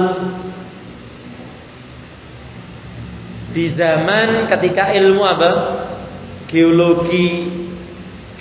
di 3.56 3.71
zaman 3.75 4.51
ketika 4.51 4.91
ilmu 4.91 5.23
apa? 5.23 5.51
Geologi, 6.51 7.28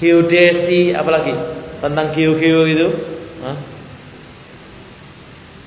geodesi, 0.02 0.90
apalagi 0.90 1.32
tentang 1.78 2.10
geo-geo 2.12 2.62
itu. 2.66 2.88
Hah? 3.42 3.56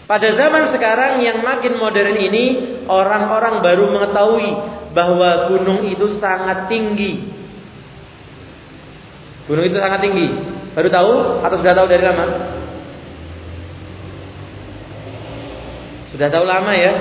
Pada 0.07 0.29
zaman 0.35 0.71
sekarang 0.71 1.19
yang 1.19 1.43
makin 1.43 1.75
modern 1.75 2.15
ini, 2.15 2.45
orang-orang 2.87 3.59
baru 3.59 3.91
mengetahui 3.91 4.49
bahwa 4.95 5.51
gunung 5.51 5.83
itu 5.83 6.19
sangat 6.19 6.71
tinggi. 6.71 7.36
Gunung 9.47 9.65
itu 9.65 9.79
sangat 9.79 10.03
tinggi. 10.03 10.27
Baru 10.75 10.91
tahu 10.91 11.13
atau 11.41 11.57
sudah 11.57 11.73
tahu 11.73 11.87
dari 11.87 12.03
lama? 12.03 12.25
Sudah 16.11 16.27
tahu 16.29 16.45
lama 16.45 16.71
ya? 16.75 16.93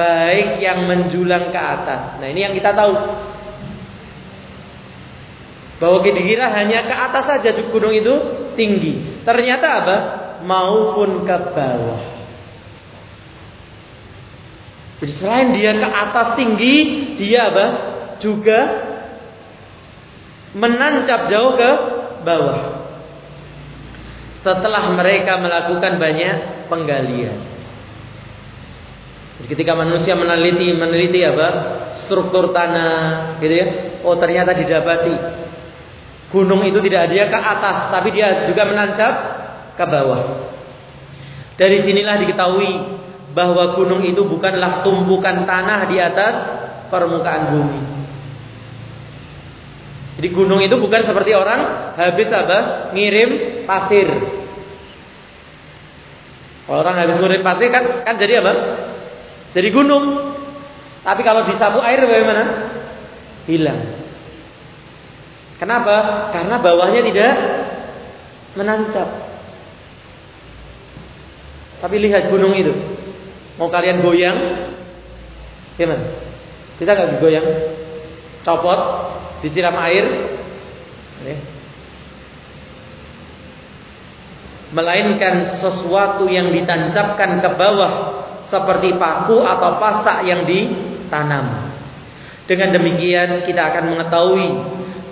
baik 0.00 0.64
yang 0.64 0.88
menjulang 0.88 1.52
ke 1.52 1.60
atas. 1.60 2.16
Nah, 2.24 2.28
ini 2.32 2.40
yang 2.40 2.56
kita 2.56 2.72
tahu. 2.72 2.92
Bahwa 5.80 6.04
dikira 6.04 6.48
hanya 6.56 6.84
ke 6.84 6.94
atas 6.96 7.24
saja 7.24 7.50
gunung 7.68 7.92
itu 7.92 8.14
tinggi. 8.56 9.24
Ternyata 9.24 9.66
apa? 9.84 9.96
Maupun 10.44 11.28
ke 11.28 11.36
bawah. 11.52 12.00
Jadi 15.00 15.12
selain 15.16 15.56
dia 15.56 15.72
ke 15.80 15.88
atas 15.88 16.28
tinggi, 16.36 16.76
dia 17.16 17.48
apa? 17.48 17.66
Juga 18.20 18.60
menancap 20.54 21.30
jauh 21.30 21.54
ke 21.54 21.70
bawah. 22.26 22.60
Setelah 24.40 24.96
mereka 24.96 25.36
melakukan 25.36 26.00
banyak 26.00 26.66
penggalian. 26.72 27.38
Ketika 29.40 29.72
manusia 29.72 30.12
meneliti 30.16 30.68
meneliti 30.76 31.20
apa 31.24 31.48
struktur 32.04 32.52
tanah, 32.52 33.36
gitu 33.40 33.54
ya. 33.54 33.66
Oh 34.04 34.16
ternyata 34.16 34.56
didapati 34.56 35.14
gunung 36.30 36.62
itu 36.62 36.78
tidak 36.86 37.10
dia 37.10 37.24
ke 37.26 37.38
atas, 37.38 37.90
tapi 37.90 38.14
dia 38.14 38.46
juga 38.46 38.62
menancap 38.68 39.12
ke 39.76 39.84
bawah. 39.84 40.22
Dari 41.58 41.84
sinilah 41.84 42.16
diketahui 42.24 42.72
bahwa 43.36 43.76
gunung 43.76 44.00
itu 44.06 44.24
bukanlah 44.24 44.80
tumpukan 44.80 45.44
tanah 45.44 45.80
di 45.90 45.96
atas 46.00 46.34
permukaan 46.88 47.42
bumi. 47.52 47.99
Jadi 50.20 50.36
gunung 50.36 50.60
itu 50.60 50.76
bukan 50.76 51.00
seperti 51.08 51.32
orang 51.32 51.96
habis 51.96 52.28
apa? 52.28 52.92
Ngirim 52.92 53.64
pasir. 53.64 54.04
Kalau 56.68 56.84
orang 56.84 57.00
habis 57.00 57.16
ngirim 57.24 57.40
pasir 57.40 57.72
kan 57.72 58.04
kan 58.04 58.20
jadi 58.20 58.44
apa? 58.44 58.52
Dari 59.56 59.72
gunung. 59.72 60.36
Tapi 61.00 61.24
kalau 61.24 61.48
disapu 61.48 61.80
air 61.80 62.04
bagaimana? 62.04 62.44
Hilang. 63.48 63.80
Kenapa? 65.56 66.28
Karena 66.36 66.60
bawahnya 66.60 67.00
tidak 67.00 67.32
menancap. 68.60 69.08
Tapi 71.80 71.96
lihat 71.96 72.28
gunung 72.28 72.52
itu. 72.60 72.76
Mau 73.56 73.72
kalian 73.72 74.04
goyang? 74.04 74.36
Gimana? 75.80 76.12
Kita 76.76 76.92
nggak 76.92 77.24
goyang? 77.24 77.46
Copot, 78.44 78.80
disiram 79.44 79.76
air. 79.80 80.06
Melainkan 84.70 85.58
sesuatu 85.58 86.30
yang 86.30 86.54
ditancapkan 86.54 87.42
ke 87.42 87.50
bawah 87.58 87.92
seperti 88.48 88.94
paku 88.94 89.42
atau 89.42 89.70
pasak 89.82 90.22
yang 90.26 90.46
ditanam. 90.46 91.74
Dengan 92.46 92.74
demikian 92.74 93.46
kita 93.46 93.62
akan 93.74 93.84
mengetahui 93.94 94.48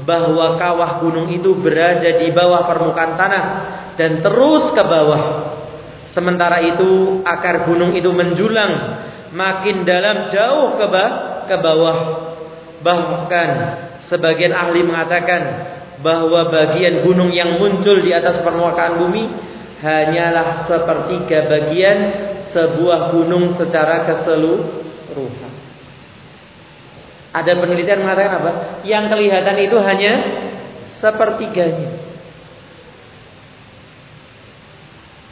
bahwa 0.07 0.57
kawah 0.57 1.05
gunung 1.05 1.29
itu 1.31 1.55
berada 1.59 2.19
di 2.19 2.33
bawah 2.33 2.67
permukaan 2.71 3.15
tanah 3.19 3.45
dan 3.99 4.23
terus 4.23 4.73
ke 4.73 4.83
bawah. 4.83 5.23
Sementara 6.15 6.63
itu 6.65 7.23
akar 7.23 7.69
gunung 7.69 7.95
itu 7.95 8.11
menjulang 8.11 8.73
makin 9.35 9.85
dalam 9.85 10.33
jauh 10.33 10.79
ke 11.47 11.57
bawah. 11.61 11.99
Bahkan 12.79 13.51
sebagian 14.09 14.53
ahli 14.53 14.85
mengatakan 14.85 15.43
bahwa 16.01 16.49
bagian 16.49 17.05
gunung 17.05 17.31
yang 17.33 17.59
muncul 17.59 18.01
di 18.03 18.11
atas 18.15 18.43
permukaan 18.43 19.03
bumi 19.03 19.25
hanyalah 19.79 20.67
sepertiga 20.67 21.47
bagian 21.47 21.99
sebuah 22.51 23.15
gunung 23.15 23.55
secara 23.61 24.09
keseluruhan. 24.09 25.53
Ada 27.29 27.61
penelitian 27.61 28.03
mengatakan 28.03 28.33
apa? 28.41 28.53
Yang 28.89 29.05
kelihatan 29.13 29.57
itu 29.61 29.77
hanya 29.79 30.13
sepertiganya. 30.99 31.91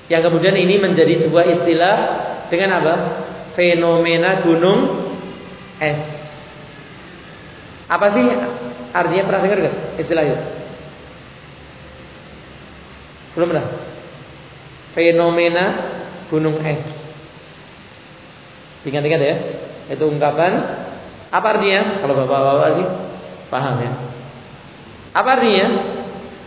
Yang 0.07 0.23
kemudian 0.31 0.55
ini 0.55 0.79
menjadi 0.79 1.27
sebuah 1.27 1.45
istilah 1.59 1.97
dengan 2.53 2.79
apa? 2.79 2.95
Fenomena 3.59 4.45
gunung 4.45 4.81
es. 5.83 5.99
Apa 7.87 8.07
sih 8.15 8.25
artinya 9.05 9.25
pernah 9.29 9.43
dengar 9.45 9.59
gak 9.67 9.77
istilah 10.01 10.25
itu? 10.25 10.37
Belum 13.37 13.49
pernah? 13.53 13.67
Fenomena 14.97 15.65
gunung 16.33 16.57
es. 16.65 16.81
Ingat-ingat 18.89 19.21
ya. 19.21 19.37
Itu 19.93 20.09
ungkapan 20.09 20.53
apa 21.29 21.47
artinya? 21.59 22.01
Kalau 22.01 22.15
bapak-bapak 22.17 22.69
sih 22.81 22.87
paham 23.53 23.77
ya. 23.85 23.93
Apa 25.13 25.29
artinya? 25.37 25.67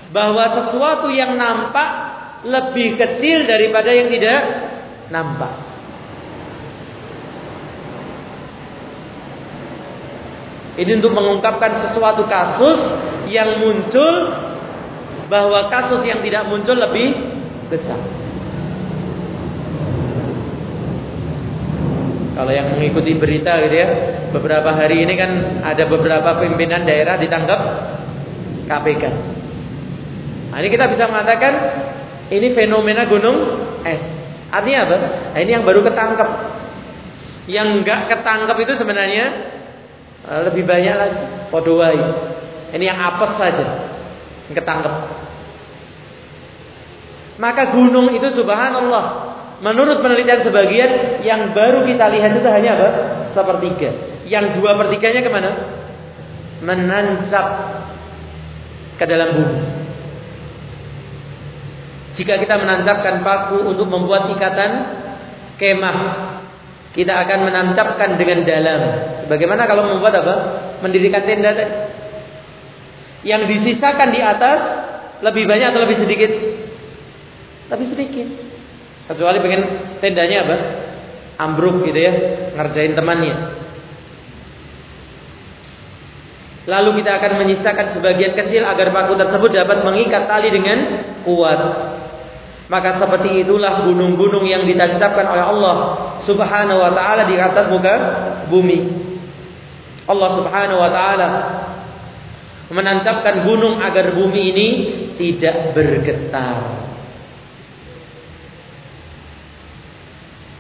Bahwa 0.10 0.44
sesuatu 0.58 1.14
yang 1.14 1.38
nampak 1.38 1.90
lebih 2.50 2.98
kecil 2.98 3.46
daripada 3.46 3.94
yang 3.94 4.10
tidak 4.10 4.40
nampak. 5.14 5.68
Ini 10.80 10.92
untuk 11.04 11.12
mengungkapkan 11.12 11.92
sesuatu 11.92 12.24
kasus 12.24 12.80
yang 13.28 13.60
muncul 13.60 14.32
bahwa 15.28 15.68
kasus 15.68 16.08
yang 16.08 16.24
tidak 16.24 16.48
muncul 16.48 16.80
lebih 16.80 17.20
besar. 17.68 18.00
Kalau 22.39 22.56
yang 22.56 22.72
mengikuti 22.72 23.20
berita 23.20 23.60
gitu 23.68 23.76
ya, 23.76 23.88
beberapa 24.32 24.72
hari 24.72 25.04
ini 25.04 25.13
kan 25.20 25.32
ada 25.68 25.84
beberapa 25.92 26.39
pimpinan 26.39 26.88
daerah 26.88 27.20
ditangkap 27.20 27.60
KPK. 28.72 29.04
Nah, 30.50 30.58
ini 30.63 30.70
kita 30.72 30.88
bisa 30.88 31.12
mengatakan 31.12 31.54
ini 32.32 32.56
fenomena 32.56 33.04
gunung 33.12 33.38
es. 33.84 34.00
Artinya 34.56 34.80
apa? 34.88 34.98
Nah, 35.36 35.39
ini 35.44 35.52
yang 35.52 35.68
baru 35.68 35.84
ketangkep. 35.84 36.30
Yang 37.52 37.68
enggak 37.84 38.02
ketangkep 38.08 38.58
itu 38.63 38.74
sebenarnya 38.80 39.26
lebih 40.30 40.63
banyak 40.65 40.96
lagi. 40.96 41.24
Podowai. 41.50 42.02
Ini 42.78 42.84
yang 42.86 43.00
apes 43.02 43.34
saja. 43.42 43.68
Yang 44.50 44.56
ketangkep. 44.62 44.94
Maka 47.39 47.72
gunung 47.72 48.12
itu 48.12 48.28
subhanallah 48.36 49.30
Menurut 49.60 50.00
penelitian 50.00 50.39
sebagian 50.48 50.92
yang 51.20 51.52
baru 51.52 51.84
kita 51.84 52.08
lihat 52.08 52.32
itu 52.39 52.48
hanya 52.48 52.80
apa? 52.80 52.89
Sepertiga. 53.36 53.92
Yang 54.24 54.56
dua 54.60 54.80
pertiganya 54.80 55.20
ke 55.20 55.32
mana? 55.32 55.52
Menancap 56.63 57.48
ke 58.96 59.04
dalam 59.04 59.36
bumi. 59.36 59.60
Jika 62.20 62.39
kita 62.39 62.56
menancapkan 62.60 63.24
paku 63.24 63.68
untuk 63.68 63.88
membuat 63.88 64.32
ikatan 64.32 64.72
kemah, 65.60 65.98
kita 66.97 67.13
akan 67.13 67.39
menancapkan 67.45 68.17
dengan 68.17 68.41
dalam. 68.43 68.82
Bagaimana 69.30 69.69
kalau 69.69 69.86
membuat 69.86 70.25
apa? 70.25 70.36
Mendirikan 70.82 71.21
tenda 71.21 71.54
Yang 73.21 73.41
disisakan 73.52 74.10
di 74.10 74.21
atas 74.23 74.60
lebih 75.21 75.45
banyak 75.45 75.69
atau 75.75 75.82
lebih 75.86 75.97
sedikit? 76.02 76.32
Lebih 77.69 77.88
sedikit. 77.93 78.28
Kecuali 79.12 79.38
pengen 79.41 79.62
tendanya 80.02 80.38
apa? 80.47 80.58
Ambruk 81.39 81.88
gitu 81.88 81.99
ya, 81.99 82.13
ngerjain 82.58 82.93
temannya. 82.97 83.36
Lalu 86.69 87.02
kita 87.02 87.12
akan 87.17 87.32
menyisakan 87.41 87.97
sebagian 87.97 88.38
kecil 88.38 88.62
agar 88.62 88.93
paku 88.93 89.17
tersebut 89.17 89.49
dapat 89.56 89.82
mengikat 89.82 90.30
tali 90.30 90.54
dengan 90.54 90.78
kuat. 91.25 91.60
Maka 92.69 93.01
seperti 93.01 93.41
itulah 93.41 93.82
gunung-gunung 93.82 94.45
yang 94.45 94.62
ditancapkan 94.69 95.25
oleh 95.25 95.41
Allah 95.41 95.75
Subhanahu 96.29 96.77
wa 96.77 96.93
taala 96.93 97.25
di 97.25 97.34
atas 97.34 97.65
muka 97.73 97.95
bumi. 98.45 98.79
Allah 100.05 100.29
Subhanahu 100.38 100.77
wa 100.77 100.91
taala 100.93 101.29
menancapkan 102.69 103.41
gunung 103.41 103.82
agar 103.82 104.13
bumi 104.13 104.41
ini 104.53 104.67
tidak 105.17 105.73
bergetar. 105.73 106.86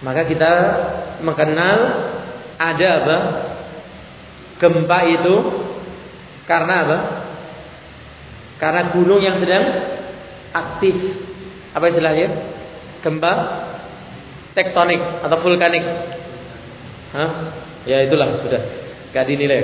Maka 0.01 0.25
kita 0.25 0.51
mengenal 1.21 1.77
ada 2.57 2.87
apa? 3.03 3.17
Gempa 4.57 4.99
itu 5.07 5.35
karena 6.49 6.73
apa? 6.83 6.97
Karena 8.57 8.81
gunung 8.97 9.21
yang 9.21 9.37
sedang 9.37 9.65
aktif. 10.57 11.28
Apa 11.73 11.85
istilahnya? 11.93 12.27
Gempa 13.05 13.33
tektonik 14.57 15.01
atau 15.23 15.37
vulkanik. 15.39 15.83
Hah? 17.13 17.31
Ya 17.85 18.05
itulah 18.05 18.41
sudah. 18.43 18.61
Gak 19.13 19.25
dinilai. 19.25 19.61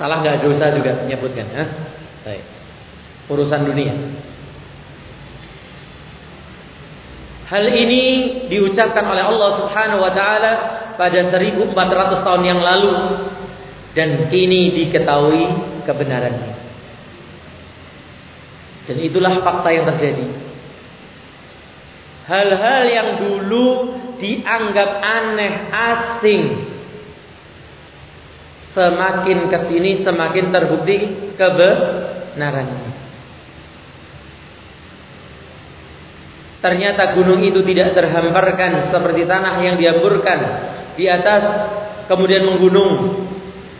Salah 0.00 0.24
nggak 0.24 0.40
dosa 0.40 0.66
juga 0.72 1.04
menyebutkan. 1.04 1.46
Hah? 1.52 1.68
Baik. 2.24 2.44
Urusan 3.28 3.68
dunia. 3.68 3.94
Hal 7.50 7.66
ini 7.66 8.02
diucapkan 8.46 9.04
oleh 9.10 9.26
Allah 9.26 9.50
Subhanahu 9.58 10.00
wa 10.00 10.12
taala 10.14 10.52
pada 10.94 11.18
1400 11.34 12.22
tahun 12.22 12.42
yang 12.46 12.60
lalu 12.62 12.94
dan 13.98 14.30
kini 14.30 14.70
diketahui 14.78 15.50
kebenarannya. 15.82 16.59
Dan 18.90 18.98
itulah 18.98 19.38
fakta 19.46 19.70
yang 19.70 19.86
terjadi. 19.86 20.26
Hal-hal 22.26 22.82
yang 22.90 23.08
dulu 23.22 23.66
dianggap 24.18 24.90
aneh, 24.98 25.54
asing, 25.70 26.42
semakin 28.74 29.46
ke 29.46 29.58
sini 29.70 30.02
semakin 30.02 30.44
terbukti 30.50 30.96
kebenarannya. 31.38 32.90
Ternyata 36.60 37.16
gunung 37.16 37.40
itu 37.40 37.64
tidak 37.64 37.96
terhamparkan 37.96 38.92
seperti 38.92 39.24
tanah 39.24 39.54
yang 39.64 39.80
dihamburkan 39.80 40.38
di 40.92 41.08
atas 41.08 41.42
kemudian 42.04 42.44
menggunung. 42.44 43.22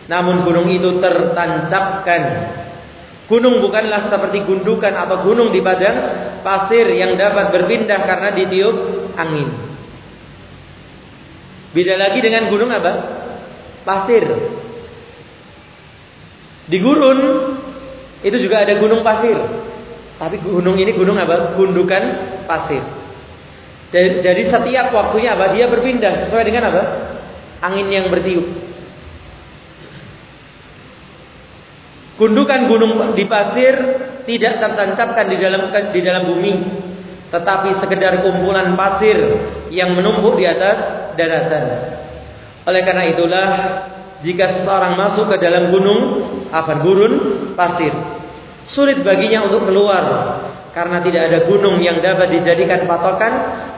Namun 0.09 0.47
gunung 0.47 0.67
itu 0.71 0.97
tertancapkan. 0.97 2.23
Gunung 3.31 3.63
bukanlah 3.63 4.11
seperti 4.11 4.43
gundukan 4.43 4.91
atau 4.91 5.23
gunung 5.23 5.55
di 5.55 5.63
padang 5.63 5.95
pasir 6.43 6.83
yang 6.91 7.15
dapat 7.15 7.55
berpindah 7.55 8.03
karena 8.03 8.35
ditiup 8.35 8.75
angin. 9.15 9.47
Beda 11.71 11.95
lagi 11.95 12.19
dengan 12.19 12.51
gunung 12.51 12.67
apa? 12.67 12.91
Pasir. 13.87 14.27
Di 16.67 16.75
gurun 16.83 17.19
itu 18.19 18.35
juga 18.35 18.67
ada 18.67 18.75
gunung 18.75 18.99
pasir. 18.99 19.39
Tapi 20.19 20.35
gunung 20.43 20.75
ini 20.75 20.91
gunung 20.91 21.15
apa? 21.15 21.55
Gundukan 21.55 22.03
pasir. 22.51 22.83
Jadi, 23.95 24.27
jadi 24.27 24.41
setiap 24.51 24.91
waktunya 24.91 25.39
apa? 25.39 25.55
Dia 25.55 25.71
berpindah 25.71 26.27
sesuai 26.27 26.43
dengan 26.43 26.67
apa? 26.67 26.83
Angin 27.63 27.87
yang 27.87 28.11
bertiup. 28.11 28.70
Gundukan 32.21 32.69
gunung 32.69 33.17
di 33.17 33.25
pasir 33.25 33.73
tidak 34.29 34.61
tertancapkan 34.61 35.25
di 35.25 35.41
dalam 35.41 35.73
di 35.89 36.01
dalam 36.05 36.23
bumi, 36.29 36.53
tetapi 37.33 37.81
sekedar 37.81 38.21
kumpulan 38.21 38.77
pasir 38.77 39.17
yang 39.73 39.97
menumpuk 39.97 40.37
di 40.37 40.45
atas 40.45 41.09
daratan. 41.17 41.65
Oleh 42.69 42.85
karena 42.85 43.09
itulah 43.09 43.49
jika 44.21 44.61
seseorang 44.61 44.93
masuk 45.01 45.33
ke 45.33 45.41
dalam 45.41 45.73
gunung, 45.73 46.01
apa 46.53 46.77
gurun 46.85 47.13
pasir, 47.57 47.89
Sulit 48.71 49.03
baginya 49.03 49.51
untuk 49.51 49.67
keluar 49.67 50.03
karena 50.71 51.03
tidak 51.03 51.21
ada 51.27 51.39
gunung 51.43 51.83
yang 51.83 51.99
dapat 51.99 52.31
dijadikan 52.31 52.87
patokan 52.87 53.33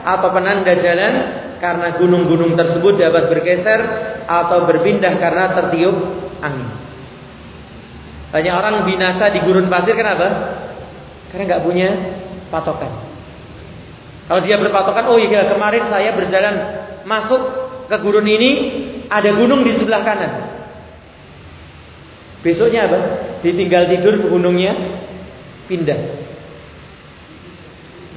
atau 0.06 0.30
penanda 0.30 0.70
jalan 0.78 1.14
karena 1.58 1.98
gunung-gunung 1.98 2.54
tersebut 2.54 2.94
dapat 3.02 3.26
bergeser 3.26 3.80
atau 4.28 4.62
berpindah 4.70 5.18
karena 5.18 5.50
tertiup 5.58 5.96
angin. 6.38 6.93
Banyak 8.34 8.50
orang 8.50 8.82
binasa 8.82 9.30
di 9.30 9.46
gurun 9.46 9.70
pasir 9.70 9.94
kenapa? 9.94 10.26
Karena 11.30 11.42
nggak 11.54 11.62
punya 11.62 11.88
patokan. 12.50 12.90
Kalau 14.26 14.40
dia 14.42 14.58
berpatokan, 14.58 15.06
oh 15.06 15.22
iya 15.22 15.46
kemarin 15.54 15.86
saya 15.86 16.10
berjalan 16.18 16.54
masuk 17.06 17.40
ke 17.86 17.96
gurun 18.02 18.26
ini, 18.26 18.50
ada 19.06 19.30
gunung 19.38 19.62
di 19.62 19.78
sebelah 19.78 20.02
kanan. 20.02 20.32
Besoknya 22.42 22.90
apa? 22.90 22.98
Ditinggal 23.46 23.86
tidur 23.94 24.18
gunungnya, 24.26 24.74
pindah. 25.70 26.00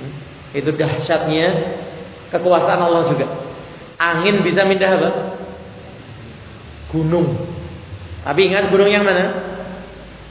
Hmm. 0.01 0.13
Itu 0.57 0.73
dahsyatnya 0.73 1.47
kekuasaan 2.33 2.81
Allah 2.81 3.05
juga. 3.13 3.27
Angin 4.01 4.41
bisa 4.41 4.65
pindah 4.65 4.91
apa? 4.97 5.09
Gunung. 6.89 7.37
Tapi 8.25 8.39
ingat 8.49 8.73
gunung 8.73 8.89
yang 8.89 9.05
mana? 9.05 9.56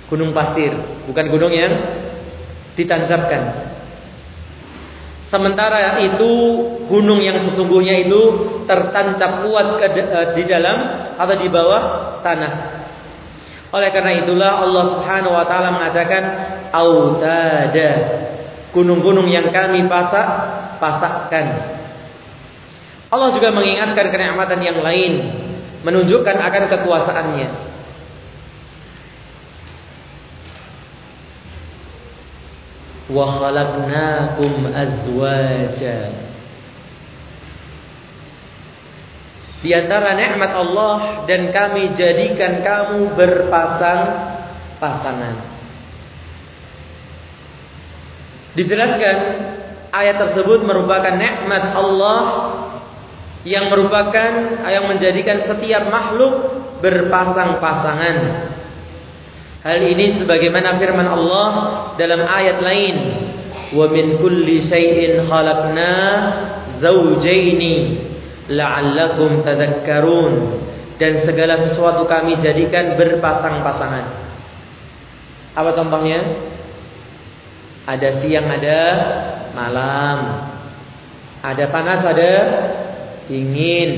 Gunung 0.07 0.31
pasir, 0.31 0.71
bukan 1.11 1.27
gunung 1.29 1.51
yang 1.51 1.73
ditancapkan. 2.79 3.43
Sementara 5.27 5.99
itu 5.99 6.31
gunung 6.87 7.19
yang 7.19 7.43
sesungguhnya 7.51 8.07
itu 8.07 8.21
tertancap 8.71 9.43
kuat 9.43 9.83
ke, 9.83 9.87
eh, 9.99 10.29
di 10.39 10.43
dalam 10.47 10.77
atau 11.19 11.35
di 11.35 11.49
bawah 11.51 11.83
tanah. 12.23 12.53
Oleh 13.75 13.91
karena 13.91 14.23
itulah 14.23 14.63
Allah 14.63 14.85
Subhanahu 14.95 15.35
wa 15.35 15.45
taala 15.51 15.75
mengatakan 15.75 16.23
autada. 16.71 17.91
Gunung-gunung 18.71 19.27
yang 19.27 19.51
kami 19.51 19.89
pasak, 19.91 20.27
pasakkan. 20.79 21.47
Allah 23.11 23.29
juga 23.35 23.51
mengingatkan 23.51 24.13
kenikmatan 24.13 24.61
yang 24.63 24.79
lain, 24.79 25.13
menunjukkan 25.83 26.37
akan 26.39 26.63
kekuasaannya. 26.71 27.49
Wa 33.07 33.39
khalaqnakum 33.39 34.67
azwaja 34.71 36.27
Di 39.67 39.75
antara 39.75 40.15
nikmat 40.15 40.55
Allah 40.55 41.27
dan 41.27 41.51
kami 41.51 41.99
jadikan 41.99 42.63
kamu 42.63 43.19
berpasang-pasangan. 43.19 45.35
Dijelaskan 48.55 49.17
ayat 49.91 50.23
tersebut 50.23 50.63
merupakan 50.63 51.19
nikmat 51.19 51.75
Allah 51.75 52.19
yang 53.43 53.67
merupakan 53.67 54.31
yang 54.71 54.87
menjadikan 54.87 55.51
setiap 55.51 55.91
makhluk 55.91 56.63
berpasang-pasangan 56.79 58.17
Hal 59.67 59.83
ini 59.83 60.23
sebagaimana 60.23 60.79
firman 60.79 61.11
Allah 61.11 61.49
dalam 61.99 62.23
ayat 62.23 62.63
lain, 62.63 62.97
"Wa 63.75 63.91
min 63.91 64.23
kulli 64.23 64.71
syai'in 64.71 65.27
khalaqna 65.27 65.93
zawjaini 66.79 67.75
la'allakum 68.47 69.43
tadhakkarun." 69.43 70.63
Dan 71.03 71.27
segala 71.27 71.67
sesuatu 71.67 72.07
kami 72.07 72.39
jadikan 72.47 72.95
berpasang-pasangan. 72.95 74.07
Apa 75.59 75.75
contohnya? 75.75 76.23
Ada 77.91 78.23
siang, 78.23 78.47
ada 78.47 78.81
malam. 79.51 80.19
Ada 81.43 81.65
panas, 81.75 82.01
ada 82.07 82.33
dingin. 83.27 83.91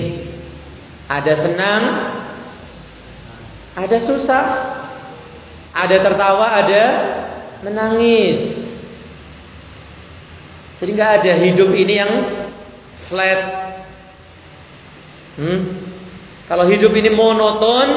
Ada 1.12 1.32
senang, 1.44 1.82
ada 3.76 3.96
susah. 4.08 4.44
Ada 5.78 5.96
tertawa, 6.02 6.46
ada 6.58 6.84
menangis. 7.62 8.38
Jadi 10.78 10.90
nggak 10.94 11.12
ada 11.22 11.32
hidup 11.42 11.70
ini 11.74 11.94
yang 11.94 12.12
flat. 13.10 13.40
Hmm? 15.38 15.60
Kalau 16.46 16.64
hidup 16.66 16.90
ini 16.94 17.10
monoton, 17.14 17.88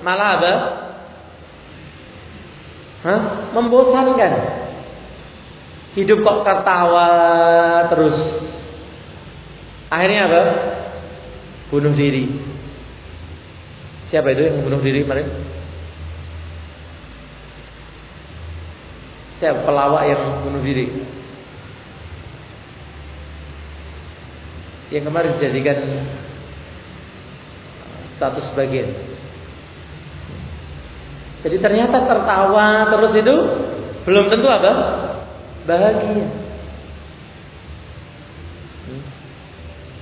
malah 0.00 0.30
apa? 0.40 0.52
Hah? 3.04 3.20
Membosankan. 3.56 4.32
Hidup 5.96 6.20
kok 6.22 6.44
tertawa 6.44 7.08
terus. 7.90 8.16
Akhirnya 9.88 10.28
apa? 10.28 10.42
Bunuh 11.72 11.96
diri. 11.96 12.28
Siapa 14.12 14.32
itu 14.32 14.42
yang 14.48 14.64
bunuh 14.64 14.80
diri 14.80 15.04
kemarin? 15.04 15.28
Saya 19.38 19.62
pelawak 19.62 20.02
yang 20.10 20.22
bunuh 20.42 20.62
diri. 20.66 20.86
Yang 24.90 25.04
kemarin 25.06 25.32
dijadikan 25.38 25.78
status 28.18 28.50
bagian. 28.58 28.90
Jadi 31.38 31.56
ternyata 31.62 32.02
tertawa 32.02 32.90
terus 32.90 33.12
itu 33.14 33.36
belum 34.02 34.26
tentu 34.26 34.48
apa? 34.50 34.72
Bahagia. 35.70 36.26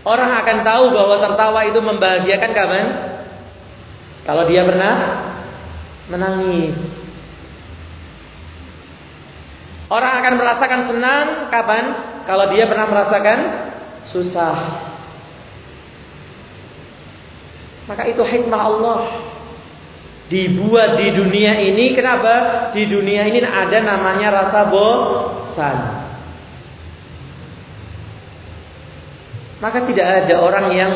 Orang 0.06 0.30
akan 0.38 0.58
tahu 0.62 0.84
bahwa 0.94 1.16
tertawa 1.18 1.60
itu 1.66 1.80
membahagiakan 1.82 2.50
kapan? 2.54 2.86
Kalau 4.22 4.46
dia 4.46 4.62
pernah 4.62 4.94
menangis. 6.06 7.05
Orang 9.86 10.12
akan 10.18 10.34
merasakan 10.34 10.80
senang 10.90 11.26
kapan? 11.46 11.84
Kalau 12.26 12.50
dia 12.50 12.66
pernah 12.66 12.90
merasakan 12.90 13.38
susah. 14.10 14.56
Maka 17.86 18.02
itu 18.10 18.22
hikmah 18.22 18.62
Allah. 18.66 19.00
Dibuat 20.26 20.98
di 20.98 21.14
dunia 21.14 21.54
ini 21.70 21.94
kenapa? 21.94 22.34
Di 22.74 22.82
dunia 22.90 23.30
ini 23.30 23.38
ada 23.46 23.78
namanya 23.78 24.28
rasa 24.34 24.60
bosan. 24.66 25.78
Maka 29.62 29.86
tidak 29.86 30.26
ada 30.26 30.34
orang 30.42 30.66
yang 30.74 30.92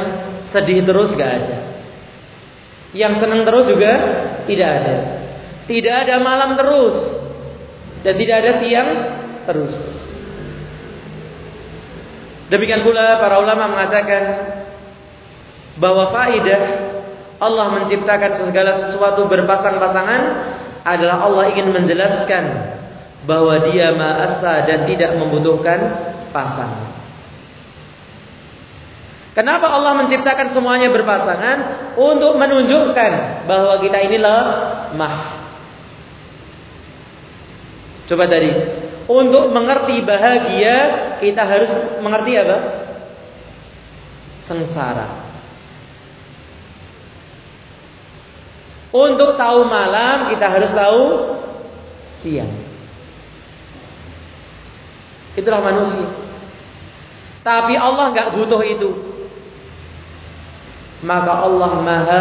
sedih 0.51 0.83
terus 0.83 1.15
gak 1.15 1.31
ada. 1.31 1.59
Yang 2.91 3.23
senang 3.23 3.43
terus 3.47 3.65
juga 3.71 3.93
tidak 4.51 4.71
ada. 4.83 4.97
Tidak 5.71 5.95
ada 5.95 6.15
malam 6.19 6.59
terus. 6.59 6.95
Dan 8.01 8.15
tidak 8.17 8.37
ada 8.41 8.53
tiang 8.65 8.91
terus. 9.45 9.75
Demikian 12.51 12.83
pula 12.83 13.23
para 13.23 13.39
ulama 13.39 13.71
mengatakan 13.71 14.23
bahwa 15.79 16.11
faidah 16.11 16.63
Allah 17.41 17.67
menciptakan 17.81 18.43
segala 18.43 18.73
sesuatu 18.85 19.25
berpasang-pasangan 19.31 20.23
adalah 20.85 21.25
Allah 21.25 21.45
ingin 21.55 21.73
menjelaskan 21.73 22.45
bahwa 23.25 23.69
Dia 23.69 23.95
Maha 23.97 24.15
Esa 24.37 24.55
dan 24.69 24.79
tidak 24.89 25.17
membutuhkan 25.17 25.79
pasangan. 26.33 26.91
Kenapa 29.31 29.71
Allah 29.71 30.05
menciptakan 30.05 30.53
semuanya 30.53 30.91
berpasangan? 30.91 31.59
Untuk 31.95 32.35
menunjukkan 32.35 33.13
bahwa 33.47 33.79
kita 33.79 33.99
inilah 34.11 34.41
mah 34.99 35.15
Coba 38.11 38.27
tadi, 38.27 38.51
untuk 39.07 39.55
mengerti 39.55 40.03
bahagia 40.03 40.77
kita 41.23 41.43
harus 41.47 41.71
mengerti 42.03 42.33
apa? 42.43 42.59
Sengsara. 44.51 45.09
Untuk 48.91 49.39
tahu 49.39 49.63
malam 49.71 50.35
kita 50.35 50.47
harus 50.51 50.71
tahu 50.75 51.03
siang. 52.27 52.51
Itulah 55.39 55.63
manusia. 55.63 56.11
Tapi 57.47 57.79
Allah 57.79 58.11
nggak 58.11 58.35
butuh 58.35 58.63
itu. 58.67 58.91
Maka 61.07 61.47
Allah 61.47 61.73
Maha 61.79 62.21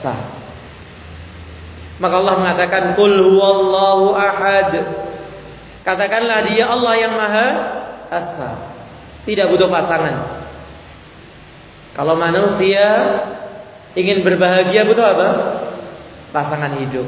Esa. 0.00 0.41
Maka 2.02 2.14
Allah 2.18 2.34
mengatakan 2.34 2.98
Qul 2.98 3.14
huwallahu 3.14 4.10
ahad. 4.18 4.74
Katakanlah 5.86 6.50
dia 6.50 6.66
Allah 6.66 6.94
yang 6.98 7.14
Maha 7.14 7.48
Esa. 8.10 8.50
Tidak 9.22 9.46
butuh 9.54 9.70
pasangan. 9.70 10.42
Kalau 11.94 12.18
manusia 12.18 12.84
ingin 13.94 14.26
berbahagia 14.26 14.82
butuh 14.82 15.06
apa? 15.14 15.28
Pasangan 16.34 16.74
hidup. 16.82 17.06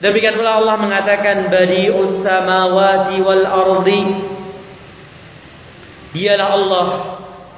Demikian 0.00 0.40
pula 0.40 0.64
Allah 0.64 0.80
mengatakan 0.80 1.52
badi'us 1.52 2.24
samawati 2.24 3.20
wal 3.20 3.44
ardi. 3.44 4.02
Dialah 6.16 6.48
Allah 6.56 6.86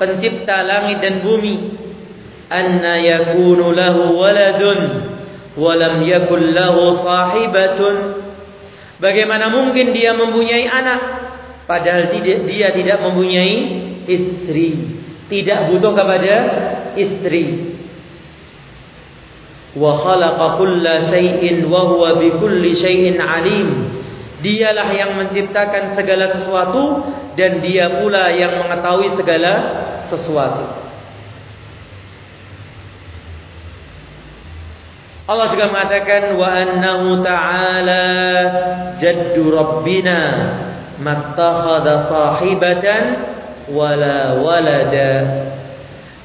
pencipta 0.02 0.66
langit 0.66 0.98
dan 0.98 1.22
bumi 1.22 1.81
yakunu 3.00 3.72
lahu 3.72 4.16
waladun 4.16 4.80
wa 5.56 5.72
lam 5.76 6.04
yakul 6.04 6.40
lahu 6.52 7.00
sahibatun 7.04 7.96
bagaimana 9.00 9.48
mungkin 9.52 9.92
dia 9.96 10.12
mempunyai 10.12 10.68
anak? 10.68 11.00
Padahal 11.66 12.12
dia 12.18 12.68
tidak 12.74 12.98
mempunyai 13.00 13.56
istri. 14.06 14.68
Tidak 15.30 15.72
butuh 15.72 15.92
kepada 15.96 16.34
istri. 16.98 17.72
Wa 19.72 20.04
khalaqa 20.04 20.60
kulla 20.60 21.08
syai'in 21.08 21.64
wa 21.64 21.88
huwa 21.88 22.20
bi 22.20 22.28
kulli 22.36 22.76
syai'in 22.76 23.16
alim. 23.16 23.68
Dialah 24.42 24.90
yang 24.90 25.16
menciptakan 25.16 25.94
segala 25.94 26.34
sesuatu 26.34 26.82
dan 27.38 27.62
dia 27.62 28.02
pula 28.02 28.28
yang 28.34 28.58
mengetahui 28.58 29.14
segala 29.16 29.52
sesuatu. 30.10 30.81
Allah 35.22 35.46
juga 35.54 35.70
mengatakan 35.70 36.34
wa 36.34 36.48
annahu 36.50 37.22
ta'ala 37.22 38.06
jaddu 38.98 39.54
rabbina 39.54 40.20
mattakhadha 40.98 42.10
sahibatan 42.10 43.02
wala 43.70 44.42
walada 44.42 45.12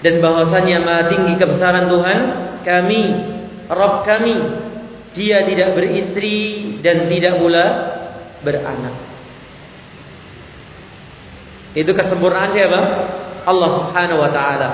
dan 0.02 0.14
bahwasanya 0.18 0.78
maha 0.82 1.04
tinggi 1.14 1.34
kebesaran 1.38 1.90
Tuhan 1.90 2.20
kami 2.66 3.02
Rabb 3.68 4.08
kami 4.08 4.36
dia 5.18 5.44
tidak 5.44 5.74
beristri 5.74 6.38
dan 6.86 7.10
tidak 7.10 7.42
pula 7.42 7.66
beranak. 8.46 8.96
Itu 11.74 11.92
kesempurnaan 11.94 12.54
siapa? 12.54 12.82
Allah 13.46 13.70
Subhanahu 13.82 14.20
wa 14.22 14.32
taala. 14.32 14.70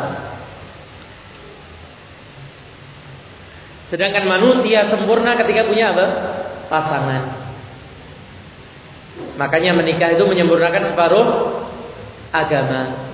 Sedangkan 3.94 4.26
manusia 4.26 4.90
sempurna 4.90 5.38
ketika 5.38 5.70
punya 5.70 5.94
apa? 5.94 6.06
Pasangan. 6.66 7.24
Makanya 9.38 9.78
menikah 9.78 10.18
itu 10.18 10.26
menyempurnakan 10.26 10.90
separuh 10.90 11.26
agama. 12.34 13.14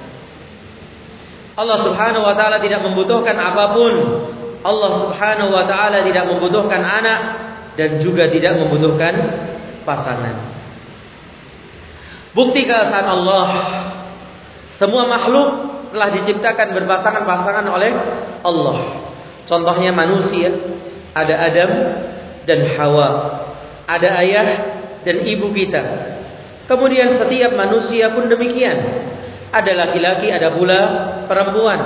Allah 1.60 1.78
Subhanahu 1.84 2.24
wa 2.24 2.32
taala 2.40 2.64
tidak 2.64 2.80
membutuhkan 2.80 3.36
apa 3.36 3.76
pun. 3.76 3.94
Allah 4.64 4.92
Subhanahu 5.04 5.52
wa 5.52 5.68
taala 5.68 6.00
tidak 6.08 6.24
membutuhkan 6.32 6.80
anak 6.80 7.20
dan 7.76 8.00
juga 8.00 8.32
tidak 8.32 8.56
membutuhkan 8.64 9.20
pasangan. 9.84 10.48
Bukti 12.32 12.64
keesaan 12.64 13.04
Allah, 13.04 13.48
semua 14.80 15.12
makhluk 15.12 15.48
telah 15.92 16.08
diciptakan 16.16 16.72
berpasangan-pasangan 16.72 17.68
oleh 17.68 17.92
Allah. 18.48 19.09
Contohnya 19.50 19.89
manusia, 19.89 20.54
ada 21.18 21.36
Adam 21.50 21.72
dan 22.45 22.60
Hawa, 22.78 23.10
ada 23.89 24.10
ayah 24.22 24.47
dan 25.02 25.26
ibu 25.26 25.50
kita. 25.52 25.82
Kemudian 26.70 27.18
setiap 27.18 27.58
manusia 27.58 28.14
pun 28.14 28.30
demikian. 28.30 28.78
Ada 29.50 29.74
laki-laki, 29.74 30.30
ada 30.30 30.54
pula 30.54 30.80
perempuan. 31.26 31.82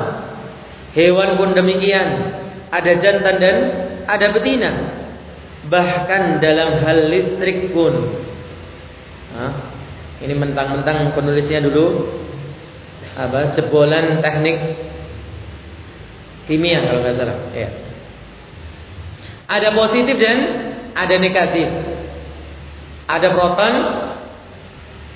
Hewan 0.92 1.40
pun 1.40 1.56
demikian. 1.56 2.36
Ada 2.68 3.00
jantan 3.00 3.36
dan 3.40 3.56
ada 4.04 4.28
betina 4.36 4.72
bahkan 5.68 6.44
dalam 6.44 6.84
hal 6.84 7.08
listrik 7.08 7.72
pun. 7.72 7.94
Hah? 9.36 9.54
Ini 10.24 10.34
mentang-mentang 10.36 11.12
penulisnya 11.16 11.64
dulu 11.64 12.16
apa 13.14 13.54
jebolan 13.60 14.24
teknik 14.26 14.58
kimia 16.50 16.84
kalau 16.84 17.00
nggak 17.04 17.16
salah. 17.18 17.38
Ya. 17.56 17.70
Ada 19.48 19.70
positif 19.76 20.16
dan 20.18 20.38
ada 20.94 21.16
negatif. 21.20 21.68
Ada 23.04 23.28
proton, 23.36 23.74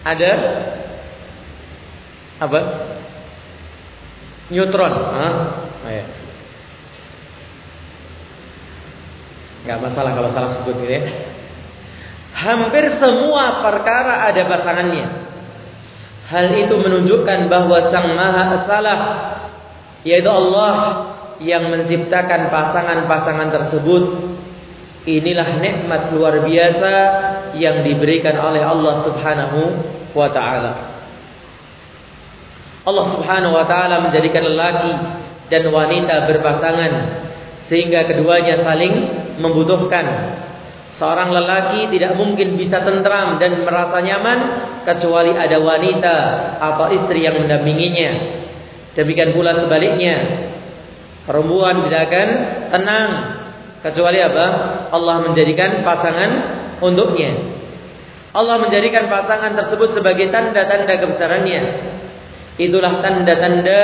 ada 0.03 0.31
apa? 2.37 2.59
Neutron. 4.51 4.93
Oh, 4.93 5.91
ya. 5.91 6.05
Gak 9.67 9.83
masalah 9.83 10.15
kalau 10.15 10.31
salah 10.31 10.49
sebut 10.63 10.79
gitu 10.79 10.93
ya. 10.95 11.03
Hampir 12.37 13.01
semua 13.01 13.65
perkara 13.65 14.31
ada 14.31 14.41
pasangannya. 14.47 15.07
Hal 16.27 16.55
itu 16.55 16.75
menunjukkan 16.75 17.47
bahwa 17.51 17.91
Sang 17.91 18.07
Maha 18.15 18.43
Esalah 18.63 18.99
yaitu 20.07 20.29
Allah 20.31 20.73
yang 21.43 21.69
menciptakan 21.69 22.49
pasangan-pasangan 22.49 23.49
tersebut. 23.53 24.03
Inilah 25.07 25.63
nikmat 25.63 26.11
luar 26.11 26.43
biasa 26.43 26.93
yang 27.55 27.79
diberikan 27.87 28.35
oleh 28.43 28.59
Allah 28.59 29.07
Subhanahu 29.07 29.59
wa 30.11 30.27
taala. 30.35 30.71
Allah 32.83 33.05
Subhanahu 33.15 33.55
wa 33.55 33.65
taala 33.67 34.03
menjadikan 34.03 34.43
lelaki 34.43 34.93
dan 35.47 35.63
wanita 35.71 36.27
berpasangan 36.27 36.91
sehingga 37.71 38.07
keduanya 38.07 38.63
saling 38.63 38.93
membutuhkan. 39.39 40.35
Seorang 40.97 41.29
lelaki 41.29 41.93
tidak 41.93 42.17
mungkin 42.17 42.57
bisa 42.57 42.81
tentram 42.81 43.37
dan 43.37 43.61
merasa 43.61 44.01
nyaman 44.01 44.39
kecuali 44.81 45.29
ada 45.37 45.61
wanita 45.61 46.15
atau 46.57 46.89
istri 46.89 47.21
yang 47.21 47.37
mendampinginya. 47.37 48.11
Demikian 48.97 49.37
pula 49.37 49.53
sebaliknya. 49.61 50.15
Perempuan 51.27 51.83
tidak 51.83 52.07
akan 52.07 52.27
tenang 52.71 53.07
kecuali 53.83 54.19
apa? 54.23 54.45
Allah 54.95 55.27
menjadikan 55.27 55.83
pasangan 55.83 56.31
untuknya. 56.79 57.35
Allah 58.31 58.63
menjadikan 58.63 59.11
pasangan 59.11 59.59
tersebut 59.59 59.91
sebagai 59.91 60.31
tanda-tanda 60.31 60.93
kebesarannya. 60.95 61.61
Itulah 62.57 63.03
tanda-tanda 63.03 63.81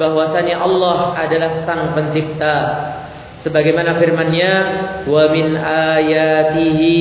bahwasanya 0.00 0.64
Allah 0.64 1.12
adalah 1.12 1.50
sang 1.68 1.92
pencipta 1.92 2.56
sebagaimana 3.46 4.00
firman-Nya 4.00 4.52
wa 5.06 5.24
min 5.30 5.54
ayatihi 5.60 6.98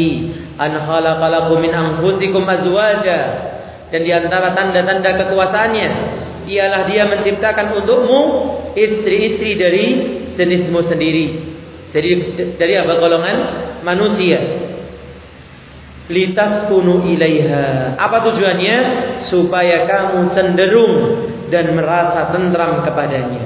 an 0.60 0.78
khalaqalakum 0.84 1.58
min 1.64 1.74
anfusikum 1.74 2.46
azwaja 2.46 3.20
dan 3.90 4.02
di 4.04 4.12
antara 4.12 4.54
tanda-tanda 4.54 5.26
kekuasaannya 5.26 5.90
ialah 6.48 6.88
dia 6.88 7.04
menciptakan 7.12 7.76
untukmu 7.84 8.22
istri-istri 8.74 9.60
dari 9.60 9.86
jenismu 10.40 10.80
sendiri. 10.88 11.26
Jadi 11.92 12.10
dari 12.56 12.74
apa 12.80 12.94
golongan 13.00 13.38
manusia. 13.84 14.40
Litas 16.08 16.72
kunu 16.72 17.04
ilaiha. 17.04 18.00
Apa 18.00 18.24
tujuannya? 18.32 18.78
Supaya 19.28 19.84
kamu 19.84 20.32
cenderung 20.32 20.94
dan 21.52 21.76
merasa 21.76 22.32
tentram 22.32 22.80
kepadanya. 22.88 23.44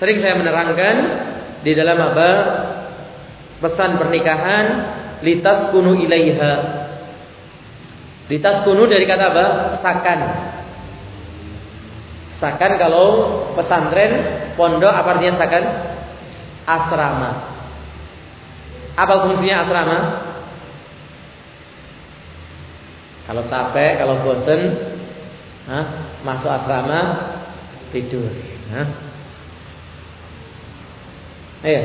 Sering 0.00 0.20
saya 0.24 0.40
menerangkan 0.40 0.96
di 1.60 1.72
dalam 1.76 2.00
apa? 2.00 2.30
Pesan 3.60 4.00
pernikahan 4.00 4.64
litas 5.20 5.72
kunu 5.72 6.00
ilaiha. 6.00 6.85
Litas 8.26 8.66
kunu 8.66 8.90
dari 8.90 9.06
kata 9.06 9.24
apa? 9.30 9.46
Sakan. 9.86 10.20
Sakan 12.42 12.72
kalau 12.76 13.06
pesantren, 13.54 14.12
pondok 14.58 14.90
apa 14.90 15.08
artinya 15.14 15.38
sakan? 15.38 15.64
Asrama. 16.66 17.30
Apa 18.98 19.14
fungsinya 19.28 19.56
asrama? 19.62 19.98
Kalau 23.26 23.42
capek, 23.46 23.92
kalau 23.98 24.22
bosan, 24.22 24.60
masuk 26.22 26.50
asrama 26.50 27.00
tidur. 27.94 28.30
Hah? 28.74 28.86
Iya. 31.66 31.82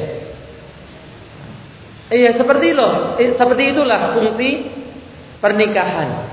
Iya, 2.11 2.29
seperti 2.35 2.75
itu. 2.75 2.87
Eh, 3.23 3.29
seperti 3.39 3.63
itulah 3.71 4.17
fungsi 4.17 4.49
pernikahan. 5.39 6.30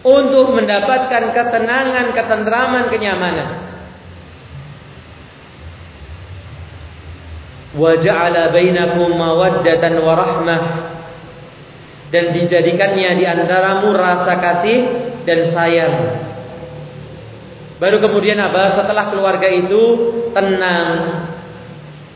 Untuk 0.00 0.56
mendapatkan 0.56 1.24
ketenangan, 1.36 2.16
ketentraman, 2.16 2.84
kenyamanan. 2.88 3.48
Wa 7.76 7.92
ja'ala 8.00 8.48
bainakum 8.50 9.12
mawaddatan 9.12 9.94
wa 10.00 10.12
rahmah. 10.16 10.62
Dan 12.10 12.34
dijadikannya 12.34 13.10
di 13.20 13.24
antaramu 13.28 13.92
rasa 13.94 14.34
kasih 14.40 14.78
dan 15.28 15.52
sayang. 15.54 15.94
Baru 17.80 17.96
kemudian 18.00 18.36
apa? 18.36 18.76
Setelah 18.82 19.08
keluarga 19.08 19.48
itu 19.48 19.82
tenang, 20.36 20.88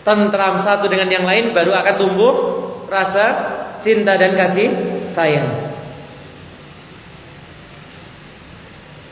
tentram 0.04 0.60
satu 0.60 0.86
dengan 0.92 1.08
yang 1.08 1.24
lain 1.24 1.56
baru 1.56 1.72
akan 1.72 1.94
tumbuh 1.96 2.34
rasa 2.92 3.26
cinta 3.80 4.20
dan 4.20 4.36
kasih 4.36 4.68
sayang. 5.16 5.63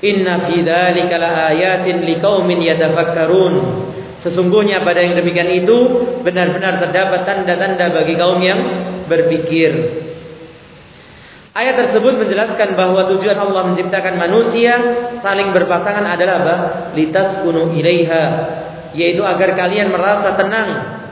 Inna 0.03 0.51
fi 0.51 0.67
dzalika 0.67 1.15
laayatin 1.15 2.03
liqaumin 2.03 2.59
yatafakkarun. 2.59 3.55
Sesungguhnya 4.27 4.83
pada 4.83 5.03
yang 5.03 5.19
demikian 5.19 5.51
itu 5.63 5.77
benar-benar 6.23 6.79
terdapat 6.83 7.27
tanda-tanda 7.27 7.91
bagi 7.91 8.15
kaum 8.19 8.39
yang 8.43 8.61
berpikir. 9.07 9.71
Ayat 11.53 11.75
tersebut 11.77 12.17
menjelaskan 12.17 12.75
bahwa 12.75 13.13
tujuan 13.13 13.37
Allah 13.37 13.63
menciptakan 13.71 14.17
manusia 14.17 14.73
saling 15.21 15.53
berpasangan 15.53 16.07
adalah 16.07 16.35
apa? 16.41 16.57
Litas 16.97 17.45
kunu 17.45 17.77
ilaiha, 17.77 18.25
yaitu 18.97 19.21
agar 19.21 19.53
kalian 19.53 19.93
merasa 19.93 20.33
tenang 20.35 20.69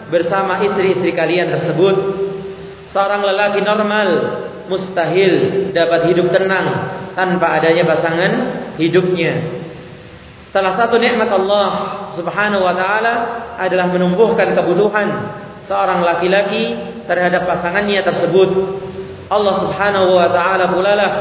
bersama 0.08 0.64
istri-istri 0.64 1.12
kalian 1.12 1.52
tersebut. 1.52 1.96
Seorang 2.90 3.22
lelaki 3.22 3.60
normal 3.62 4.08
mustahil 4.70 5.66
dapat 5.74 6.14
hidup 6.14 6.30
tenang 6.30 6.66
tanpa 7.18 7.58
adanya 7.58 7.82
pasangan 7.82 8.32
hidupnya. 8.78 9.58
Salah 10.54 10.78
satu 10.78 10.98
nikmat 10.98 11.30
Allah 11.30 11.66
Subhanahu 12.14 12.62
wa 12.62 12.74
taala 12.74 13.14
adalah 13.58 13.90
menumbuhkan 13.90 14.54
kebutuhan 14.54 15.08
seorang 15.66 16.02
laki-laki 16.02 16.74
terhadap 17.06 17.46
pasangannya 17.46 18.02
tersebut. 18.02 18.50
Allah 19.30 19.54
Subhanahu 19.66 20.14
wa 20.14 20.28
taala 20.30 20.70
pula 20.70 20.92
lah 20.94 21.12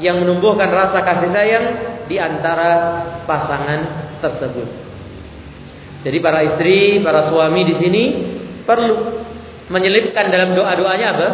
yang 0.00 0.20
menumbuhkan 0.20 0.68
rasa 0.72 1.04
kasih 1.04 1.28
sayang 1.32 1.66
di 2.08 2.16
antara 2.16 3.04
pasangan 3.28 3.80
tersebut. 4.24 4.68
Jadi 6.00 6.18
para 6.24 6.40
istri, 6.40 7.04
para 7.04 7.28
suami 7.28 7.60
di 7.68 7.74
sini 7.76 8.04
perlu 8.64 9.20
menyelipkan 9.68 10.32
dalam 10.32 10.56
doa-doanya 10.56 11.06
apa? 11.12 11.28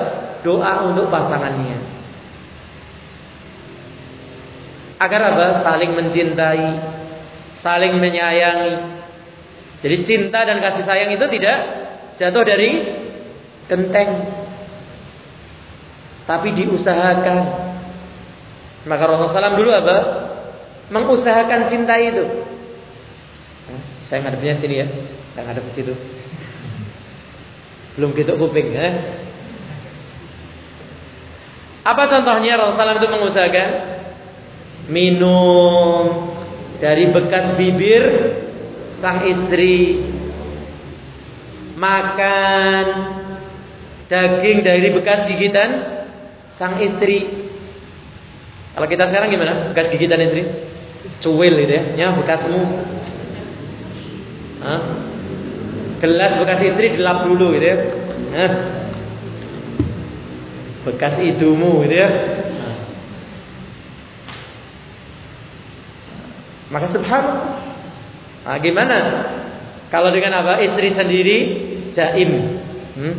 Doa 0.46 0.86
untuk 0.86 1.10
pasangannya. 1.10 1.78
Agar 5.02 5.20
apa? 5.34 5.46
Saling 5.66 5.90
mencintai, 5.98 6.66
saling 7.66 7.98
menyayangi. 7.98 8.74
Jadi 9.82 9.96
cinta 10.06 10.46
dan 10.46 10.62
kasih 10.62 10.86
sayang 10.86 11.10
itu 11.10 11.26
tidak 11.34 11.58
jatuh 12.22 12.46
dari 12.46 12.70
genteng. 13.66 14.10
Tapi 16.30 16.48
diusahakan. 16.54 17.36
Maka 18.86 19.02
Rasulullah 19.02 19.50
SAW 19.50 19.58
dulu 19.58 19.70
apa? 19.74 19.96
Mengusahakan 20.94 21.74
cinta 21.74 21.98
itu. 21.98 22.24
Saya 24.06 24.22
ngadepnya 24.22 24.62
sini 24.62 24.74
ya. 24.78 24.86
Saya 25.34 25.50
ngadep 25.50 25.66
situ. 25.74 25.94
Belum 27.98 28.14
gitu 28.14 28.38
kuping 28.38 28.70
ya. 28.70 28.88
Apa 31.86 32.02
contohnya 32.10 32.58
Rasulullah 32.58 32.98
SAW 32.98 32.98
itu 32.98 33.08
mengusahakan? 33.14 33.70
Minum 34.90 36.04
dari 36.82 37.14
bekas 37.14 37.54
bibir 37.54 38.04
sang 38.98 39.22
istri. 39.22 40.02
Makan 41.76 42.86
daging 44.10 44.66
dari 44.66 44.90
bekas 44.90 45.30
gigitan 45.30 45.70
sang 46.58 46.82
istri. 46.82 47.46
Kalau 48.74 48.88
kita 48.90 49.06
sekarang 49.06 49.30
gimana? 49.30 49.70
Bekas 49.70 49.94
gigitan 49.94 50.26
istri? 50.26 50.42
Cuil 51.22 51.54
gitu 51.54 51.72
ya. 51.72 51.82
Ya 51.94 52.06
bekasmu. 52.18 52.62
Hah? 54.66 54.80
gelas 56.00 56.32
bekas 56.40 56.60
istri 56.60 56.86
gelap 56.98 57.24
dulu 57.24 57.56
gitu 57.56 57.66
ya? 57.72 57.76
Bekas 60.86 61.18
idumu 61.18 61.82
gitu 61.82 61.98
ya 61.98 62.08
Maka 66.66 66.90
subhanallah. 66.90 67.62
Nah, 68.42 68.58
gimana? 68.58 68.98
Kalau 69.90 70.10
dengan 70.10 70.42
apa? 70.42 70.58
Istri 70.62 70.98
sendiri 70.98 71.38
jaim. 71.94 72.30
Hmm? 72.98 73.14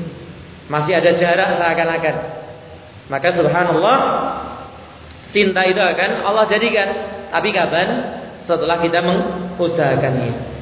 Masih 0.68 1.00
ada 1.00 1.16
jarak 1.16 1.56
seakan-akan. 1.56 2.16
Maka 3.08 3.28
subhanallah 3.40 4.00
cinta 5.32 5.64
itu 5.64 5.80
akan 5.80 6.28
Allah 6.28 6.46
jadikan. 6.52 6.90
Tapi 7.32 7.50
kapan? 7.56 7.88
Setelah 8.48 8.84
kita 8.84 9.00
mengusahakannya. 9.04 10.60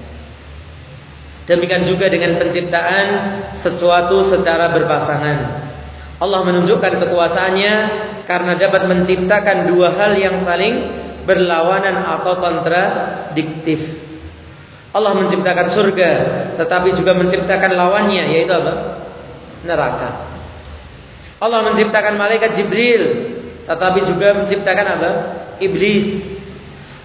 Demikian 1.46 1.86
juga 1.86 2.10
dengan 2.10 2.42
penciptaan 2.42 3.08
sesuatu 3.62 4.34
secara 4.34 4.74
berpasangan. 4.74 5.65
Allah 6.16 6.40
menunjukkan 6.48 6.94
kekuasaannya 7.04 7.74
karena 8.24 8.54
dapat 8.56 8.88
menciptakan 8.88 9.68
dua 9.68 9.92
hal 10.00 10.16
yang 10.16 10.48
saling 10.48 10.76
berlawanan 11.28 12.06
atau 12.06 12.40
kontradiktif. 12.40 13.80
Allah 14.96 15.12
menciptakan 15.12 15.76
surga, 15.76 16.12
tetapi 16.56 16.96
juga 16.96 17.12
menciptakan 17.20 17.72
lawannya, 17.76 18.32
yaitu 18.32 18.54
apa? 18.56 18.74
Neraka. 19.68 20.10
Allah 21.44 21.60
menciptakan 21.68 22.16
malaikat 22.16 22.56
Jibril, 22.56 23.04
tetapi 23.68 24.08
juga 24.08 24.40
menciptakan 24.40 24.88
apa? 24.88 25.10
Iblis. 25.60 26.06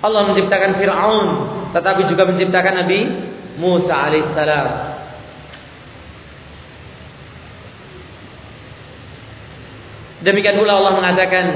Allah 0.06 0.22
menciptakan 0.30 0.78
Fir'aun, 0.78 1.26
tetapi 1.74 2.06
juga 2.06 2.30
menciptakan 2.30 2.74
Nabi 2.86 2.98
Musa 3.58 3.94
alaihissalam. 4.06 4.89
Demikian 10.20 10.60
pula 10.60 10.76
Allah 10.76 10.94
mengatakan 11.00 11.46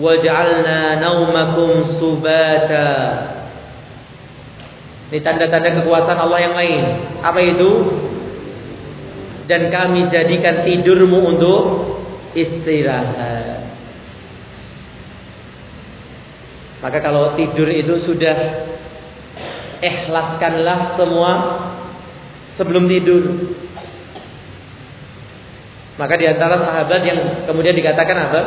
waj'alna 0.00 1.02
naumakum 1.04 2.00
subata. 2.00 2.92
Ini 5.08 5.20
tanda-tanda 5.24 5.80
kekuasaan 5.80 6.20
Allah 6.20 6.40
yang 6.40 6.54
lain. 6.56 6.82
Apa 7.24 7.40
itu? 7.40 7.70
Dan 9.48 9.72
kami 9.72 10.12
jadikan 10.12 10.64
tidurmu 10.64 11.36
untuk 11.36 11.60
istirahat. 12.36 13.68
Maka 16.78 16.98
kalau 17.02 17.34
tidur 17.34 17.66
itu 17.72 18.04
sudah 18.04 18.36
ikhlaskanlah 19.82 20.94
semua 20.94 21.32
sebelum 22.60 22.86
tidur. 22.86 23.22
Maka 25.98 26.14
di 26.14 26.30
antara 26.30 26.62
sahabat 26.62 27.02
yang 27.02 27.18
kemudian 27.50 27.74
dikatakan 27.74 28.18
apa? 28.30 28.40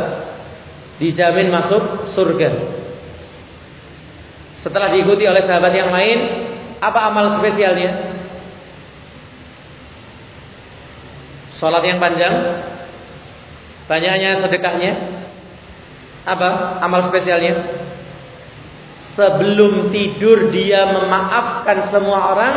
dijamin 1.02 1.50
masuk 1.50 2.14
surga. 2.14 2.50
Setelah 4.62 4.94
diikuti 4.94 5.26
oleh 5.26 5.42
sahabat 5.50 5.74
yang 5.74 5.90
lain, 5.90 6.20
apa 6.78 7.00
amal 7.10 7.42
spesialnya? 7.42 7.92
Salat 11.58 11.82
yang 11.90 11.98
panjang, 11.98 12.36
banyaknya 13.90 14.46
sedekahnya. 14.46 14.92
Apa 16.22 16.78
amal 16.86 17.10
spesialnya? 17.10 17.82
Sebelum 19.18 19.90
tidur 19.90 20.54
dia 20.54 20.86
memaafkan 20.94 21.90
semua 21.90 22.32
orang 22.32 22.54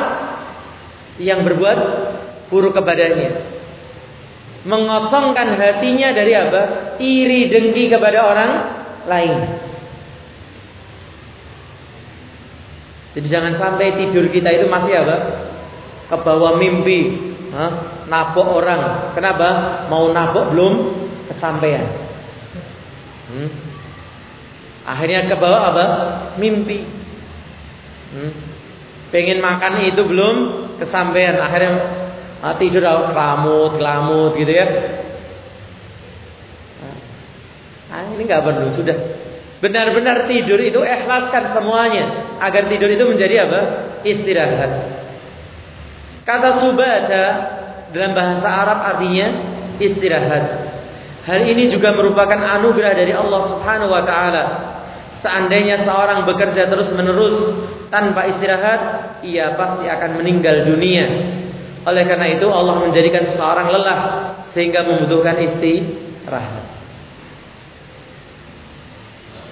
yang 1.17 1.41
berbuat 1.43 1.79
buruk 2.53 2.77
kepadanya 2.77 3.54
mengosongkan 4.65 5.61
hatinya 5.61 6.09
dari 6.17 6.33
apa? 6.33 6.63
Iri 6.97 7.53
dengki 7.53 7.93
kepada 7.93 8.19
orang 8.25 8.51
lain. 9.05 9.39
Jadi 13.15 13.27
jangan 13.31 13.55
sampai 13.61 13.95
tidur 13.95 14.27
kita 14.33 14.51
itu 14.51 14.67
masih 14.67 15.05
apa? 15.05 15.17
Kebawa 16.11 16.59
mimpi, 16.59 17.01
Hah? 17.55 17.73
napok 18.11 18.49
orang. 18.59 19.15
Kenapa? 19.15 19.49
Mau 19.87 20.11
napok 20.11 20.51
belum 20.51 20.73
kesampaian. 21.31 21.87
Hmm? 23.31 23.49
Akhirnya 24.85 25.31
kebawa 25.31 25.59
apa? 25.73 25.87
Mimpi. 26.37 26.85
Hmm? 28.13 28.33
Pengen 29.15 29.39
makan 29.39 29.87
itu 29.87 30.03
belum 30.03 30.37
kesampaian. 30.83 31.39
Akhirnya 31.39 31.73
ah, 32.45 32.55
tidur 32.61 32.85
kelamut, 32.85 33.81
kelamut 33.81 34.33
gitu 34.37 34.53
ya. 34.53 34.67
Nah, 37.89 38.11
ini 38.11 38.23
nggak 38.27 38.43
perlu, 38.45 38.75
sudah. 38.77 38.97
Benar-benar 39.63 40.29
tidur 40.29 40.61
itu 40.61 40.77
ikhlaskan 40.83 41.57
semuanya 41.57 42.37
agar 42.43 42.69
tidur 42.69 42.91
itu 42.91 43.05
menjadi 43.09 43.49
apa? 43.49 43.61
Istirahat. 44.05 44.73
Kata 46.29 46.61
subata 46.61 47.25
dalam 47.95 48.13
bahasa 48.13 48.49
Arab 48.51 48.79
artinya 48.93 49.29
istirahat. 49.79 50.45
Hal 51.25 51.41
ini 51.49 51.73
juga 51.73 51.97
merupakan 51.97 52.37
anugerah 52.37 52.93
dari 52.93 53.17
Allah 53.17 53.41
Subhanahu 53.57 53.89
wa 53.89 54.03
taala. 54.05 54.45
Seandainya 55.25 55.89
seorang 55.89 56.29
bekerja 56.29 56.69
terus-menerus 56.69 57.65
tanpa 57.89 58.29
istirahat, 58.29 58.81
ia 59.25 59.57
pasti 59.57 59.89
akan 59.89 60.21
meninggal 60.21 60.69
dunia. 60.69 61.07
Oleh 61.85 62.05
karena 62.09 62.27
itu 62.33 62.47
Allah 62.49 62.81
menjadikan 62.81 63.37
seorang 63.37 63.69
lelah 63.69 64.01
sehingga 64.57 64.89
membutuhkan 64.89 65.37
istirahat. 65.37 66.65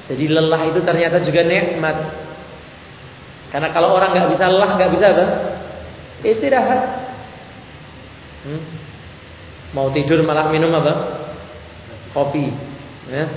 Jadi 0.08 0.24
lelah 0.32 0.62
itu 0.72 0.80
ternyata 0.80 1.20
juga 1.20 1.44
nikmat. 1.44 1.96
Karena 3.52 3.68
kalau 3.76 3.92
orang 3.92 4.16
nggak 4.16 4.30
bisa 4.32 4.44
lelah, 4.48 4.70
nggak 4.80 4.92
bisa 4.96 5.06
apa? 5.12 5.26
Istirahat. 6.24 6.80
Hmm? 8.48 8.62
Mau 9.76 9.92
tidur 9.92 10.24
malah 10.24 10.48
minum 10.48 10.72
apa? 10.72 10.94
Kopi. 12.16 12.48
Ya. 13.12 13.28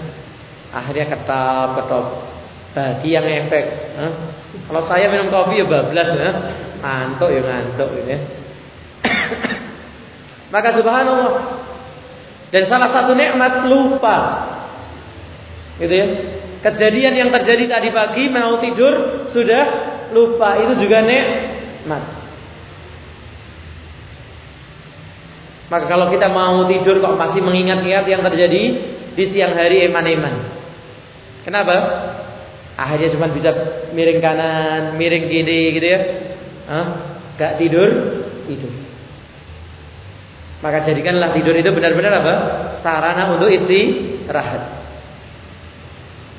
Akhirnya 0.71 1.11
ketap 1.11 1.83
ketop. 1.83 2.05
Bagi 2.75 3.11
yang 3.11 3.27
efek. 3.27 3.65
Huh? 3.99 4.13
Kalau 4.71 4.83
saya 4.87 5.11
minum 5.11 5.31
kopi 5.31 5.59
ya 5.59 5.67
bablas 5.67 6.09
ya. 6.15 6.31
Ngantuk 6.79 7.29
ya 7.31 7.41
ngantuk 7.43 7.89
ya. 8.07 8.19
Maka 10.53 10.69
subhanallah. 10.77 11.33
Dan 12.53 12.63
salah 12.71 12.89
satu 12.93 13.11
nikmat 13.17 13.67
lupa. 13.67 14.17
Gitu 15.81 15.93
ya. 15.93 16.07
Kejadian 16.65 17.13
yang 17.13 17.29
terjadi 17.29 17.69
tadi 17.69 17.89
pagi 17.93 18.31
mau 18.31 18.57
tidur 18.63 19.27
sudah 19.35 19.63
lupa. 20.15 20.57
Itu 20.63 20.79
juga 20.81 21.03
nikmat. 21.03 22.03
Maka 25.65 25.85
kalau 25.89 26.13
kita 26.13 26.29
mau 26.29 26.69
tidur 26.69 27.01
kok 27.01 27.17
masih 27.17 27.41
mengingat-ingat 27.41 28.05
yang 28.05 28.21
terjadi 28.21 28.61
di 29.17 29.23
siang 29.33 29.57
hari 29.57 29.89
eman-eman. 29.89 30.35
Kenapa? 31.41 31.75
Akhirnya 32.75 33.15
cuma 33.15 33.31
bisa 33.31 33.51
miring 33.95 34.19
kanan, 34.19 34.81
miring 34.99 35.25
kiri 35.31 35.73
gitu 35.73 35.87
ya. 35.87 35.99
Hah? 36.69 36.87
Gak 37.39 37.57
tidur, 37.59 37.89
tidur. 38.45 38.84
Maka 40.63 40.87
jadikanlah 40.87 41.35
tidur 41.35 41.55
itu 41.55 41.69
benar-benar 41.71 42.13
apa? 42.23 42.33
Sarana 42.79 43.35
untuk 43.35 43.51
istirahat. 43.51 44.61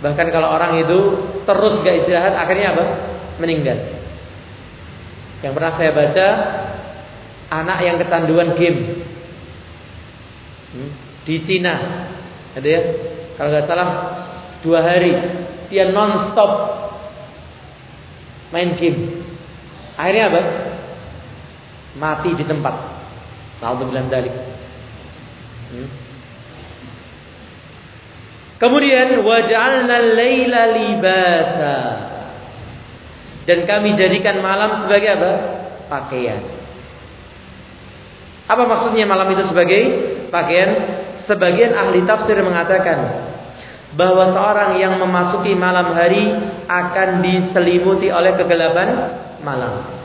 Bahkan 0.01 0.27
kalau 0.33 0.49
orang 0.53 0.81
itu 0.81 0.99
terus 1.45 1.81
gak 1.85 1.97
istirahat, 2.05 2.35
akhirnya 2.37 2.77
apa? 2.77 2.85
Meninggal. 3.41 3.79
Yang 5.45 5.53
pernah 5.53 5.73
saya 5.77 5.91
baca, 5.93 6.27
anak 7.53 7.79
yang 7.85 7.97
ketanduan 8.01 8.57
game 8.57 9.07
Hmm? 10.77 10.91
di 11.25 11.37
Cina. 11.49 11.75
Ada 12.53 12.69
ya? 12.69 12.81
Kalau 13.41 13.49
nggak 13.53 13.67
salah 13.69 13.89
dua 14.61 14.81
hari 14.85 15.13
dia 15.73 15.89
non-stop 15.89 16.53
main 18.53 18.77
game. 18.77 19.25
Akhirnya 19.97 20.25
apa? 20.29 20.43
Mati 21.97 22.31
di 22.37 22.45
tempat. 22.45 22.96
Bilang 23.61 24.09
dari. 24.13 24.31
Hmm? 25.73 25.89
Kemudian 28.57 29.21
waj'alna 29.21 29.97
laila 30.17 30.63
libasa. 30.73 31.79
Dan 33.47 33.69
kami 33.69 33.95
jadikan 33.95 34.41
malam 34.43 34.85
sebagai 34.85 35.11
apa? 35.13 35.33
Pakaian. 35.87 36.41
Apa 38.47 38.63
maksudnya 38.65 39.05
malam 39.07 39.29
itu 39.31 39.45
sebagai 39.51 39.83
pakaian? 40.33 40.71
Sebagian 41.27 41.75
ahli 41.75 42.07
tafsir 42.07 42.39
mengatakan 42.39 43.27
bahwa 43.99 44.31
seorang 44.31 44.79
yang 44.79 44.95
memasuki 45.03 45.59
malam 45.59 45.91
hari 45.91 46.31
akan 46.71 47.19
diselimuti 47.19 48.15
oleh 48.15 48.39
kegelapan 48.39 48.89
malam. 49.43 49.96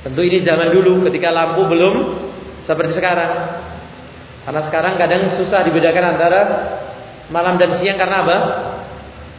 Tentu 0.00 0.20
ini 0.24 0.40
zaman 0.40 0.72
dulu 0.72 1.04
ketika 1.08 1.28
lampu 1.28 1.68
belum 1.68 1.94
seperti 2.64 2.96
sekarang. 2.96 3.32
Karena 4.48 4.62
sekarang 4.72 4.94
kadang 4.96 5.22
susah 5.36 5.60
dibedakan 5.68 6.04
antara 6.16 6.40
malam 7.28 7.60
dan 7.60 7.76
siang 7.84 8.00
karena 8.00 8.24
apa? 8.24 8.36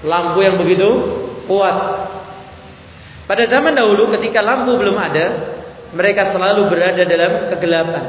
Lampu 0.06 0.46
yang 0.46 0.62
begitu 0.62 0.90
kuat. 1.50 1.78
Pada 3.26 3.44
zaman 3.50 3.74
dahulu 3.74 4.14
ketika 4.20 4.46
lampu 4.46 4.78
belum 4.78 4.98
ada, 4.98 5.26
mereka 5.98 6.30
selalu 6.30 6.70
berada 6.70 7.04
dalam 7.10 7.32
kegelapan. 7.56 8.06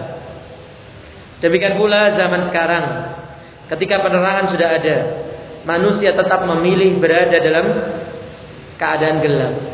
Demikian 1.43 1.75
pula 1.75 2.15
zaman 2.15 2.53
sekarang, 2.53 2.85
ketika 3.75 3.99
penerangan 4.05 4.55
sudah 4.55 4.69
ada, 4.79 4.97
manusia 5.67 6.15
tetap 6.15 6.47
memilih 6.47 7.03
berada 7.03 7.35
dalam 7.43 7.67
keadaan 8.79 9.19
gelap. 9.25 9.72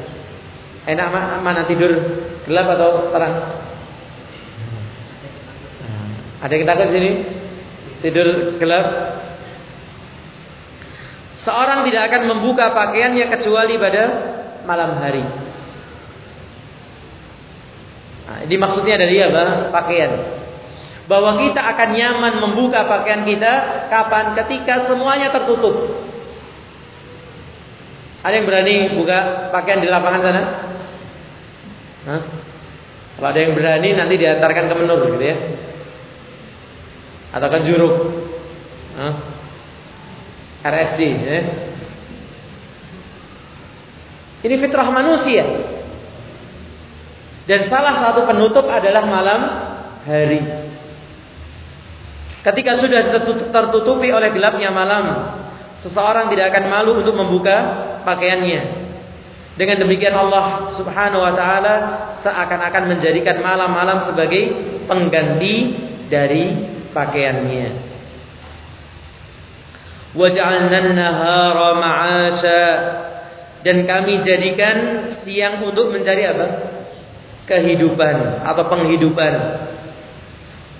Enak 0.89 1.45
mana 1.45 1.69
tidur 1.69 1.93
gelap 2.49 2.67
atau 2.73 3.13
terang? 3.13 3.35
Ada 6.41 6.53
yang 6.55 6.65
takut 6.65 6.89
sini? 6.97 7.11
Tidur 8.01 8.57
gelap? 8.57 8.87
Seorang 11.45 11.85
tidak 11.89 12.03
akan 12.09 12.23
membuka 12.33 12.73
pakaiannya 12.73 13.27
kecuali 13.29 13.75
pada 13.77 14.05
malam 14.65 14.97
hari. 14.97 15.25
Nah, 18.29 18.39
ini 18.45 18.57
maksudnya 18.61 18.97
dari 18.97 19.17
apa? 19.21 19.73
Pakaian. 19.73 20.13
Bahwa 21.09 21.41
kita 21.41 21.61
akan 21.61 21.89
nyaman 21.97 22.35
membuka 22.49 22.85
pakaian 22.85 23.25
kita 23.29 23.53
kapan? 23.89 24.37
Ketika 24.37 24.89
semuanya 24.89 25.33
tertutup. 25.33 26.05
Ada 28.21 28.35
yang 28.41 28.47
berani 28.49 28.77
buka 28.97 29.49
pakaian 29.49 29.81
di 29.81 29.89
lapangan 29.89 30.21
sana? 30.21 30.43
Hah? 32.07 32.23
Kalau 33.19 33.29
ada 33.35 33.41
yang 33.43 33.59
berani 33.59 33.99
nanti 33.99 34.15
diantarkan 34.15 34.71
ke 34.71 34.75
menur 34.79 35.01
gitu 35.11 35.25
ya. 35.25 35.37
Atau 37.35 37.49
ke 37.51 37.59
juruk. 37.67 37.95
Hah? 38.95 39.15
RSD 40.63 41.01
ya. 41.03 41.41
Ini 44.47 44.55
fitrah 44.63 44.89
manusia. 44.95 45.45
Dan 47.49 47.67
salah 47.73 48.05
satu 48.07 48.29
penutup 48.29 48.69
adalah 48.69 49.03
malam 49.09 49.41
hari. 50.07 50.41
Ketika 52.45 52.79
sudah 52.79 53.01
tertutupi 53.51 54.15
oleh 54.15 54.31
gelapnya 54.31 54.71
malam, 54.71 55.05
seseorang 55.83 56.31
tidak 56.31 56.55
akan 56.55 56.65
malu 56.71 57.03
untuk 57.03 57.19
membuka 57.19 57.57
pakaiannya. 58.07 58.88
Dengan 59.59 59.83
demikian 59.83 60.15
Allah 60.15 60.79
Subhanahu 60.79 61.19
wa 61.19 61.35
taala 61.35 61.75
seakan-akan 62.23 62.95
menjadikan 62.95 63.43
malam-malam 63.43 64.07
sebagai 64.07 64.43
pengganti 64.87 65.55
dari 66.07 66.45
pakaiannya. 66.95 67.91
Waj'alna 70.15 70.79
nahara 70.95 71.69
ma'asha 71.75 72.65
dan 73.67 73.83
kami 73.85 74.23
jadikan 74.23 74.77
siang 75.27 75.61
untuk 75.67 75.91
mencari 75.91 76.23
apa? 76.25 76.47
kehidupan 77.49 78.45
atau 78.45 78.65
penghidupan. 78.69 79.33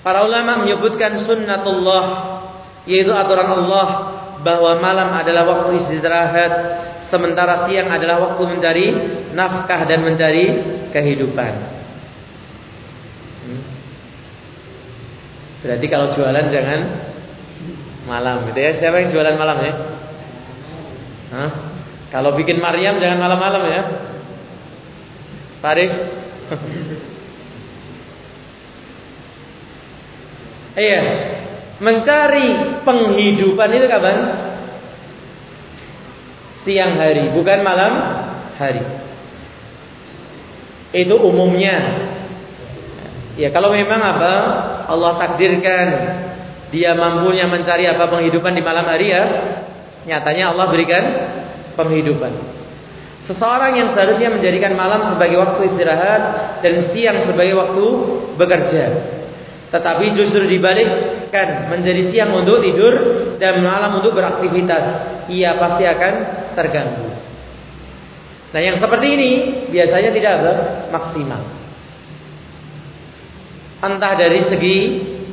Para 0.05 0.21
ulama 0.21 0.63
menyebutkan 0.63 1.25
sunnatullah 1.25 2.03
yaitu 2.85 3.09
aturan 3.09 3.49
Allah 3.49 3.87
bahwa 4.45 4.77
malam 4.79 5.09
adalah 5.11 5.43
waktu 5.49 5.83
istirahat 5.83 6.53
sementara 7.09 7.65
siang 7.67 7.89
adalah 7.89 8.17
waktu 8.21 8.43
mencari 8.45 8.85
nafkah 9.33 9.85
dan 9.85 10.05
mencari 10.05 10.45
kehidupan. 10.93 11.53
Hmm. 13.45 13.63
Berarti 15.59 15.85
kalau 15.91 16.15
jualan 16.15 16.45
jangan 16.49 16.81
malam 18.07 18.47
gitu 18.49 18.59
ya. 18.61 18.71
Siapa 18.79 18.95
yang 19.03 19.11
jualan 19.11 19.35
malam 19.37 19.57
ya? 19.61 19.73
Hah? 21.29 21.51
Kalau 22.09 22.33
bikin 22.33 22.57
Maryam 22.57 22.97
jangan 22.97 23.21
malam-malam 23.21 23.63
ya. 23.69 23.81
Tarik 25.59 25.91
Iya. 30.79 31.01
Mencari 31.79 32.47
penghidupan 32.83 33.69
itu 33.71 33.87
kapan? 33.87 34.15
Siang 36.69 37.01
hari, 37.01 37.33
bukan 37.33 37.65
malam 37.65 37.93
hari. 38.61 38.85
Itu 40.93 41.17
umumnya. 41.17 42.05
Ya 43.41 43.49
kalau 43.49 43.73
memang 43.73 43.97
apa 43.97 44.33
Allah 44.85 45.17
takdirkan 45.17 45.87
dia 46.69 46.93
mampunya 46.93 47.49
mencari 47.49 47.89
apa 47.89 48.05
penghidupan 48.05 48.53
di 48.53 48.61
malam 48.61 48.85
hari 48.85 49.09
ya, 49.09 49.23
nyatanya 50.05 50.53
Allah 50.53 50.69
berikan 50.69 51.03
penghidupan. 51.73 52.37
Seseorang 53.25 53.73
yang 53.73 53.89
seharusnya 53.97 54.29
menjadikan 54.29 54.77
malam 54.77 55.17
sebagai 55.17 55.41
waktu 55.41 55.73
istirahat 55.73 56.21
dan 56.61 56.93
siang 56.93 57.25
sebagai 57.25 57.57
waktu 57.57 57.85
bekerja. 58.37 58.85
Tetapi 59.73 60.05
justru 60.17 60.45
dibalikkan 60.45 61.69
menjadi 61.73 62.13
siang 62.13 62.33
untuk 62.37 62.61
tidur 62.61 62.93
dan 63.41 63.61
malam 63.65 64.01
untuk 64.01 64.13
beraktivitas. 64.13 64.83
Ia 65.29 65.57
pasti 65.61 65.85
akan 65.85 66.13
terganggu. 66.57 67.09
Nah 68.49 68.61
yang 68.61 68.81
seperti 68.81 69.07
ini 69.13 69.29
biasanya 69.69 70.09
tidak 70.13 70.33
maksimal. 70.89 71.41
Entah 73.79 74.13
dari 74.17 74.41
segi 74.49 74.77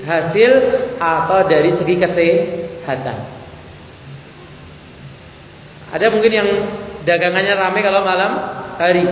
hasil 0.06 0.52
atau 1.00 1.38
dari 1.50 1.70
segi 1.80 1.94
kesehatan. 1.98 3.18
Ada 5.96 6.06
mungkin 6.12 6.32
yang 6.32 6.48
dagangannya 7.08 7.54
ramai 7.56 7.80
kalau 7.82 8.02
malam 8.04 8.32
hari. 8.76 9.04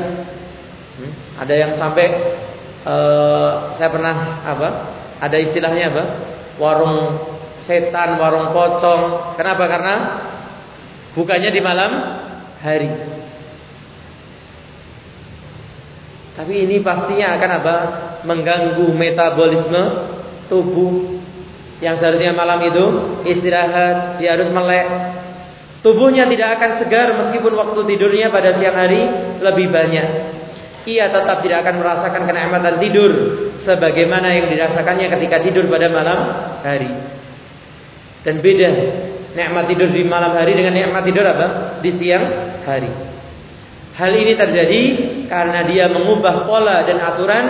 Hmm? 0.95 1.13
Ada 1.43 1.55
yang 1.55 1.73
sampai 1.81 2.07
uh, 2.87 3.51
saya 3.81 3.91
pernah 3.91 4.17
apa? 4.45 4.69
Ada 5.25 5.37
istilahnya 5.51 5.91
apa? 5.91 6.05
Warung 6.61 6.99
setan, 7.67 8.21
warung 8.21 8.53
pocong. 8.53 9.35
Kenapa? 9.41 9.65
Karena 9.67 9.95
bukannya 11.15 11.51
di 11.51 11.61
malam 11.63 11.91
hari. 12.61 12.91
Tapi 16.35 16.55
ini 16.67 16.83
pastinya 16.83 17.39
akan 17.39 17.51
apa? 17.63 17.77
Mengganggu 18.27 18.87
metabolisme 18.91 19.83
tubuh 20.51 21.23
yang 21.79 21.99
seharusnya 22.03 22.35
malam 22.35 22.59
itu 22.67 22.85
istirahat, 23.29 24.19
dia 24.19 24.35
harus 24.35 24.51
melek. 24.51 24.89
Tubuhnya 25.85 26.25
tidak 26.27 26.59
akan 26.59 26.71
segar 26.81 27.13
meskipun 27.13 27.53
waktu 27.55 27.81
tidurnya 27.95 28.33
pada 28.33 28.57
siang 28.57 28.73
hari 28.73 29.03
lebih 29.45 29.69
banyak. 29.69 30.09
Ia 30.85 31.13
tetap 31.13 31.45
tidak 31.45 31.65
akan 31.65 31.77
merasakan 31.81 32.23
kenikmatan 32.25 32.77
tidur 32.81 33.13
sebagaimana 33.69 34.29
yang 34.33 34.47
dirasakannya 34.49 35.07
ketika 35.17 35.37
tidur 35.45 35.65
pada 35.69 35.89
malam 35.93 36.19
hari. 36.65 36.93
Dan 38.25 38.41
beda 38.41 38.71
nikmat 39.35 39.67
tidur 39.67 39.91
di 39.91 40.03
malam 40.07 40.33
hari 40.33 40.55
dengan 40.55 40.75
nikmat 40.75 41.03
tidur 41.05 41.27
apa? 41.27 41.47
Di 41.83 41.91
siang 41.99 42.25
hari. 42.65 42.91
Hal 43.95 44.11
ini 44.11 44.35
terjadi 44.35 44.81
karena 45.31 45.61
dia 45.71 45.87
mengubah 45.87 46.47
pola 46.47 46.83
dan 46.83 46.99
aturan 46.99 47.45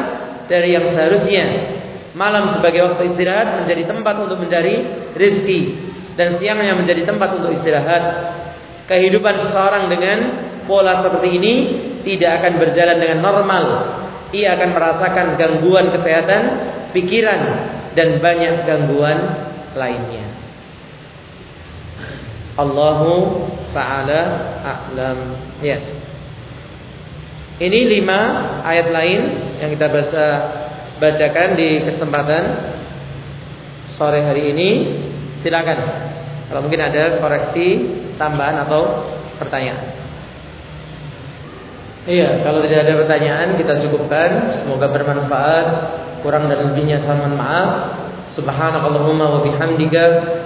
dari 0.45 0.76
yang 0.76 0.93
seharusnya 0.93 1.45
malam 2.12 2.61
sebagai 2.61 2.85
waktu 2.85 3.16
istirahat 3.16 3.64
menjadi 3.64 3.89
tempat 3.89 4.14
untuk 4.20 4.39
mencari 4.45 4.74
rezeki 5.16 5.61
dan 6.20 6.37
siangnya 6.39 6.76
menjadi 6.76 7.09
tempat 7.09 7.41
untuk 7.41 7.53
istirahat. 7.61 8.03
Kehidupan 8.85 9.49
seseorang 9.49 9.89
dengan 9.89 10.18
pola 10.68 11.01
seperti 11.01 11.28
ini 11.41 11.55
tidak 12.05 12.45
akan 12.45 12.53
berjalan 12.61 12.97
dengan 13.01 13.18
normal. 13.24 13.64
Ia 14.37 14.61
akan 14.61 14.70
merasakan 14.76 15.26
gangguan 15.41 15.89
kesehatan, 15.95 16.43
pikiran 16.93 17.41
dan 17.97 18.20
banyak 18.20 18.68
gangguan 18.68 19.18
lainnya. 19.72 20.34
Allahu 22.55 23.11
taala 23.75 24.21
a'lam. 24.63 25.19
Ya. 25.59 25.79
Ini 27.59 27.79
lima 27.99 28.21
ayat 28.67 28.91
lain 28.91 29.21
yang 29.63 29.71
kita 29.75 29.87
baca 29.91 30.27
bacakan 30.99 31.49
di 31.59 31.83
kesempatan 31.83 32.45
sore 33.99 34.23
hari 34.23 34.55
ini. 34.55 34.71
Silakan. 35.43 35.79
Kalau 36.51 36.61
mungkin 36.63 36.83
ada 36.83 37.19
koreksi, 37.19 37.69
tambahan 38.17 38.65
atau 38.65 39.03
pertanyaan. 39.43 40.05
Iya, 42.05 42.45
kalau 42.45 42.61
tidak 42.69 42.85
ada 42.85 42.95
pertanyaan 43.01 43.49
kita 43.57 43.81
cukupkan. 43.87 44.63
Semoga 44.63 44.93
bermanfaat. 44.93 45.67
Kurang 46.21 46.49
dan 46.49 46.71
lebihnya 46.71 47.03
saya 47.05 47.17
mohon 47.19 47.37
maaf. 47.37 47.71
Subhanakallahumma 48.35 49.27
wa 49.31 49.41
bihamdika 49.47 50.05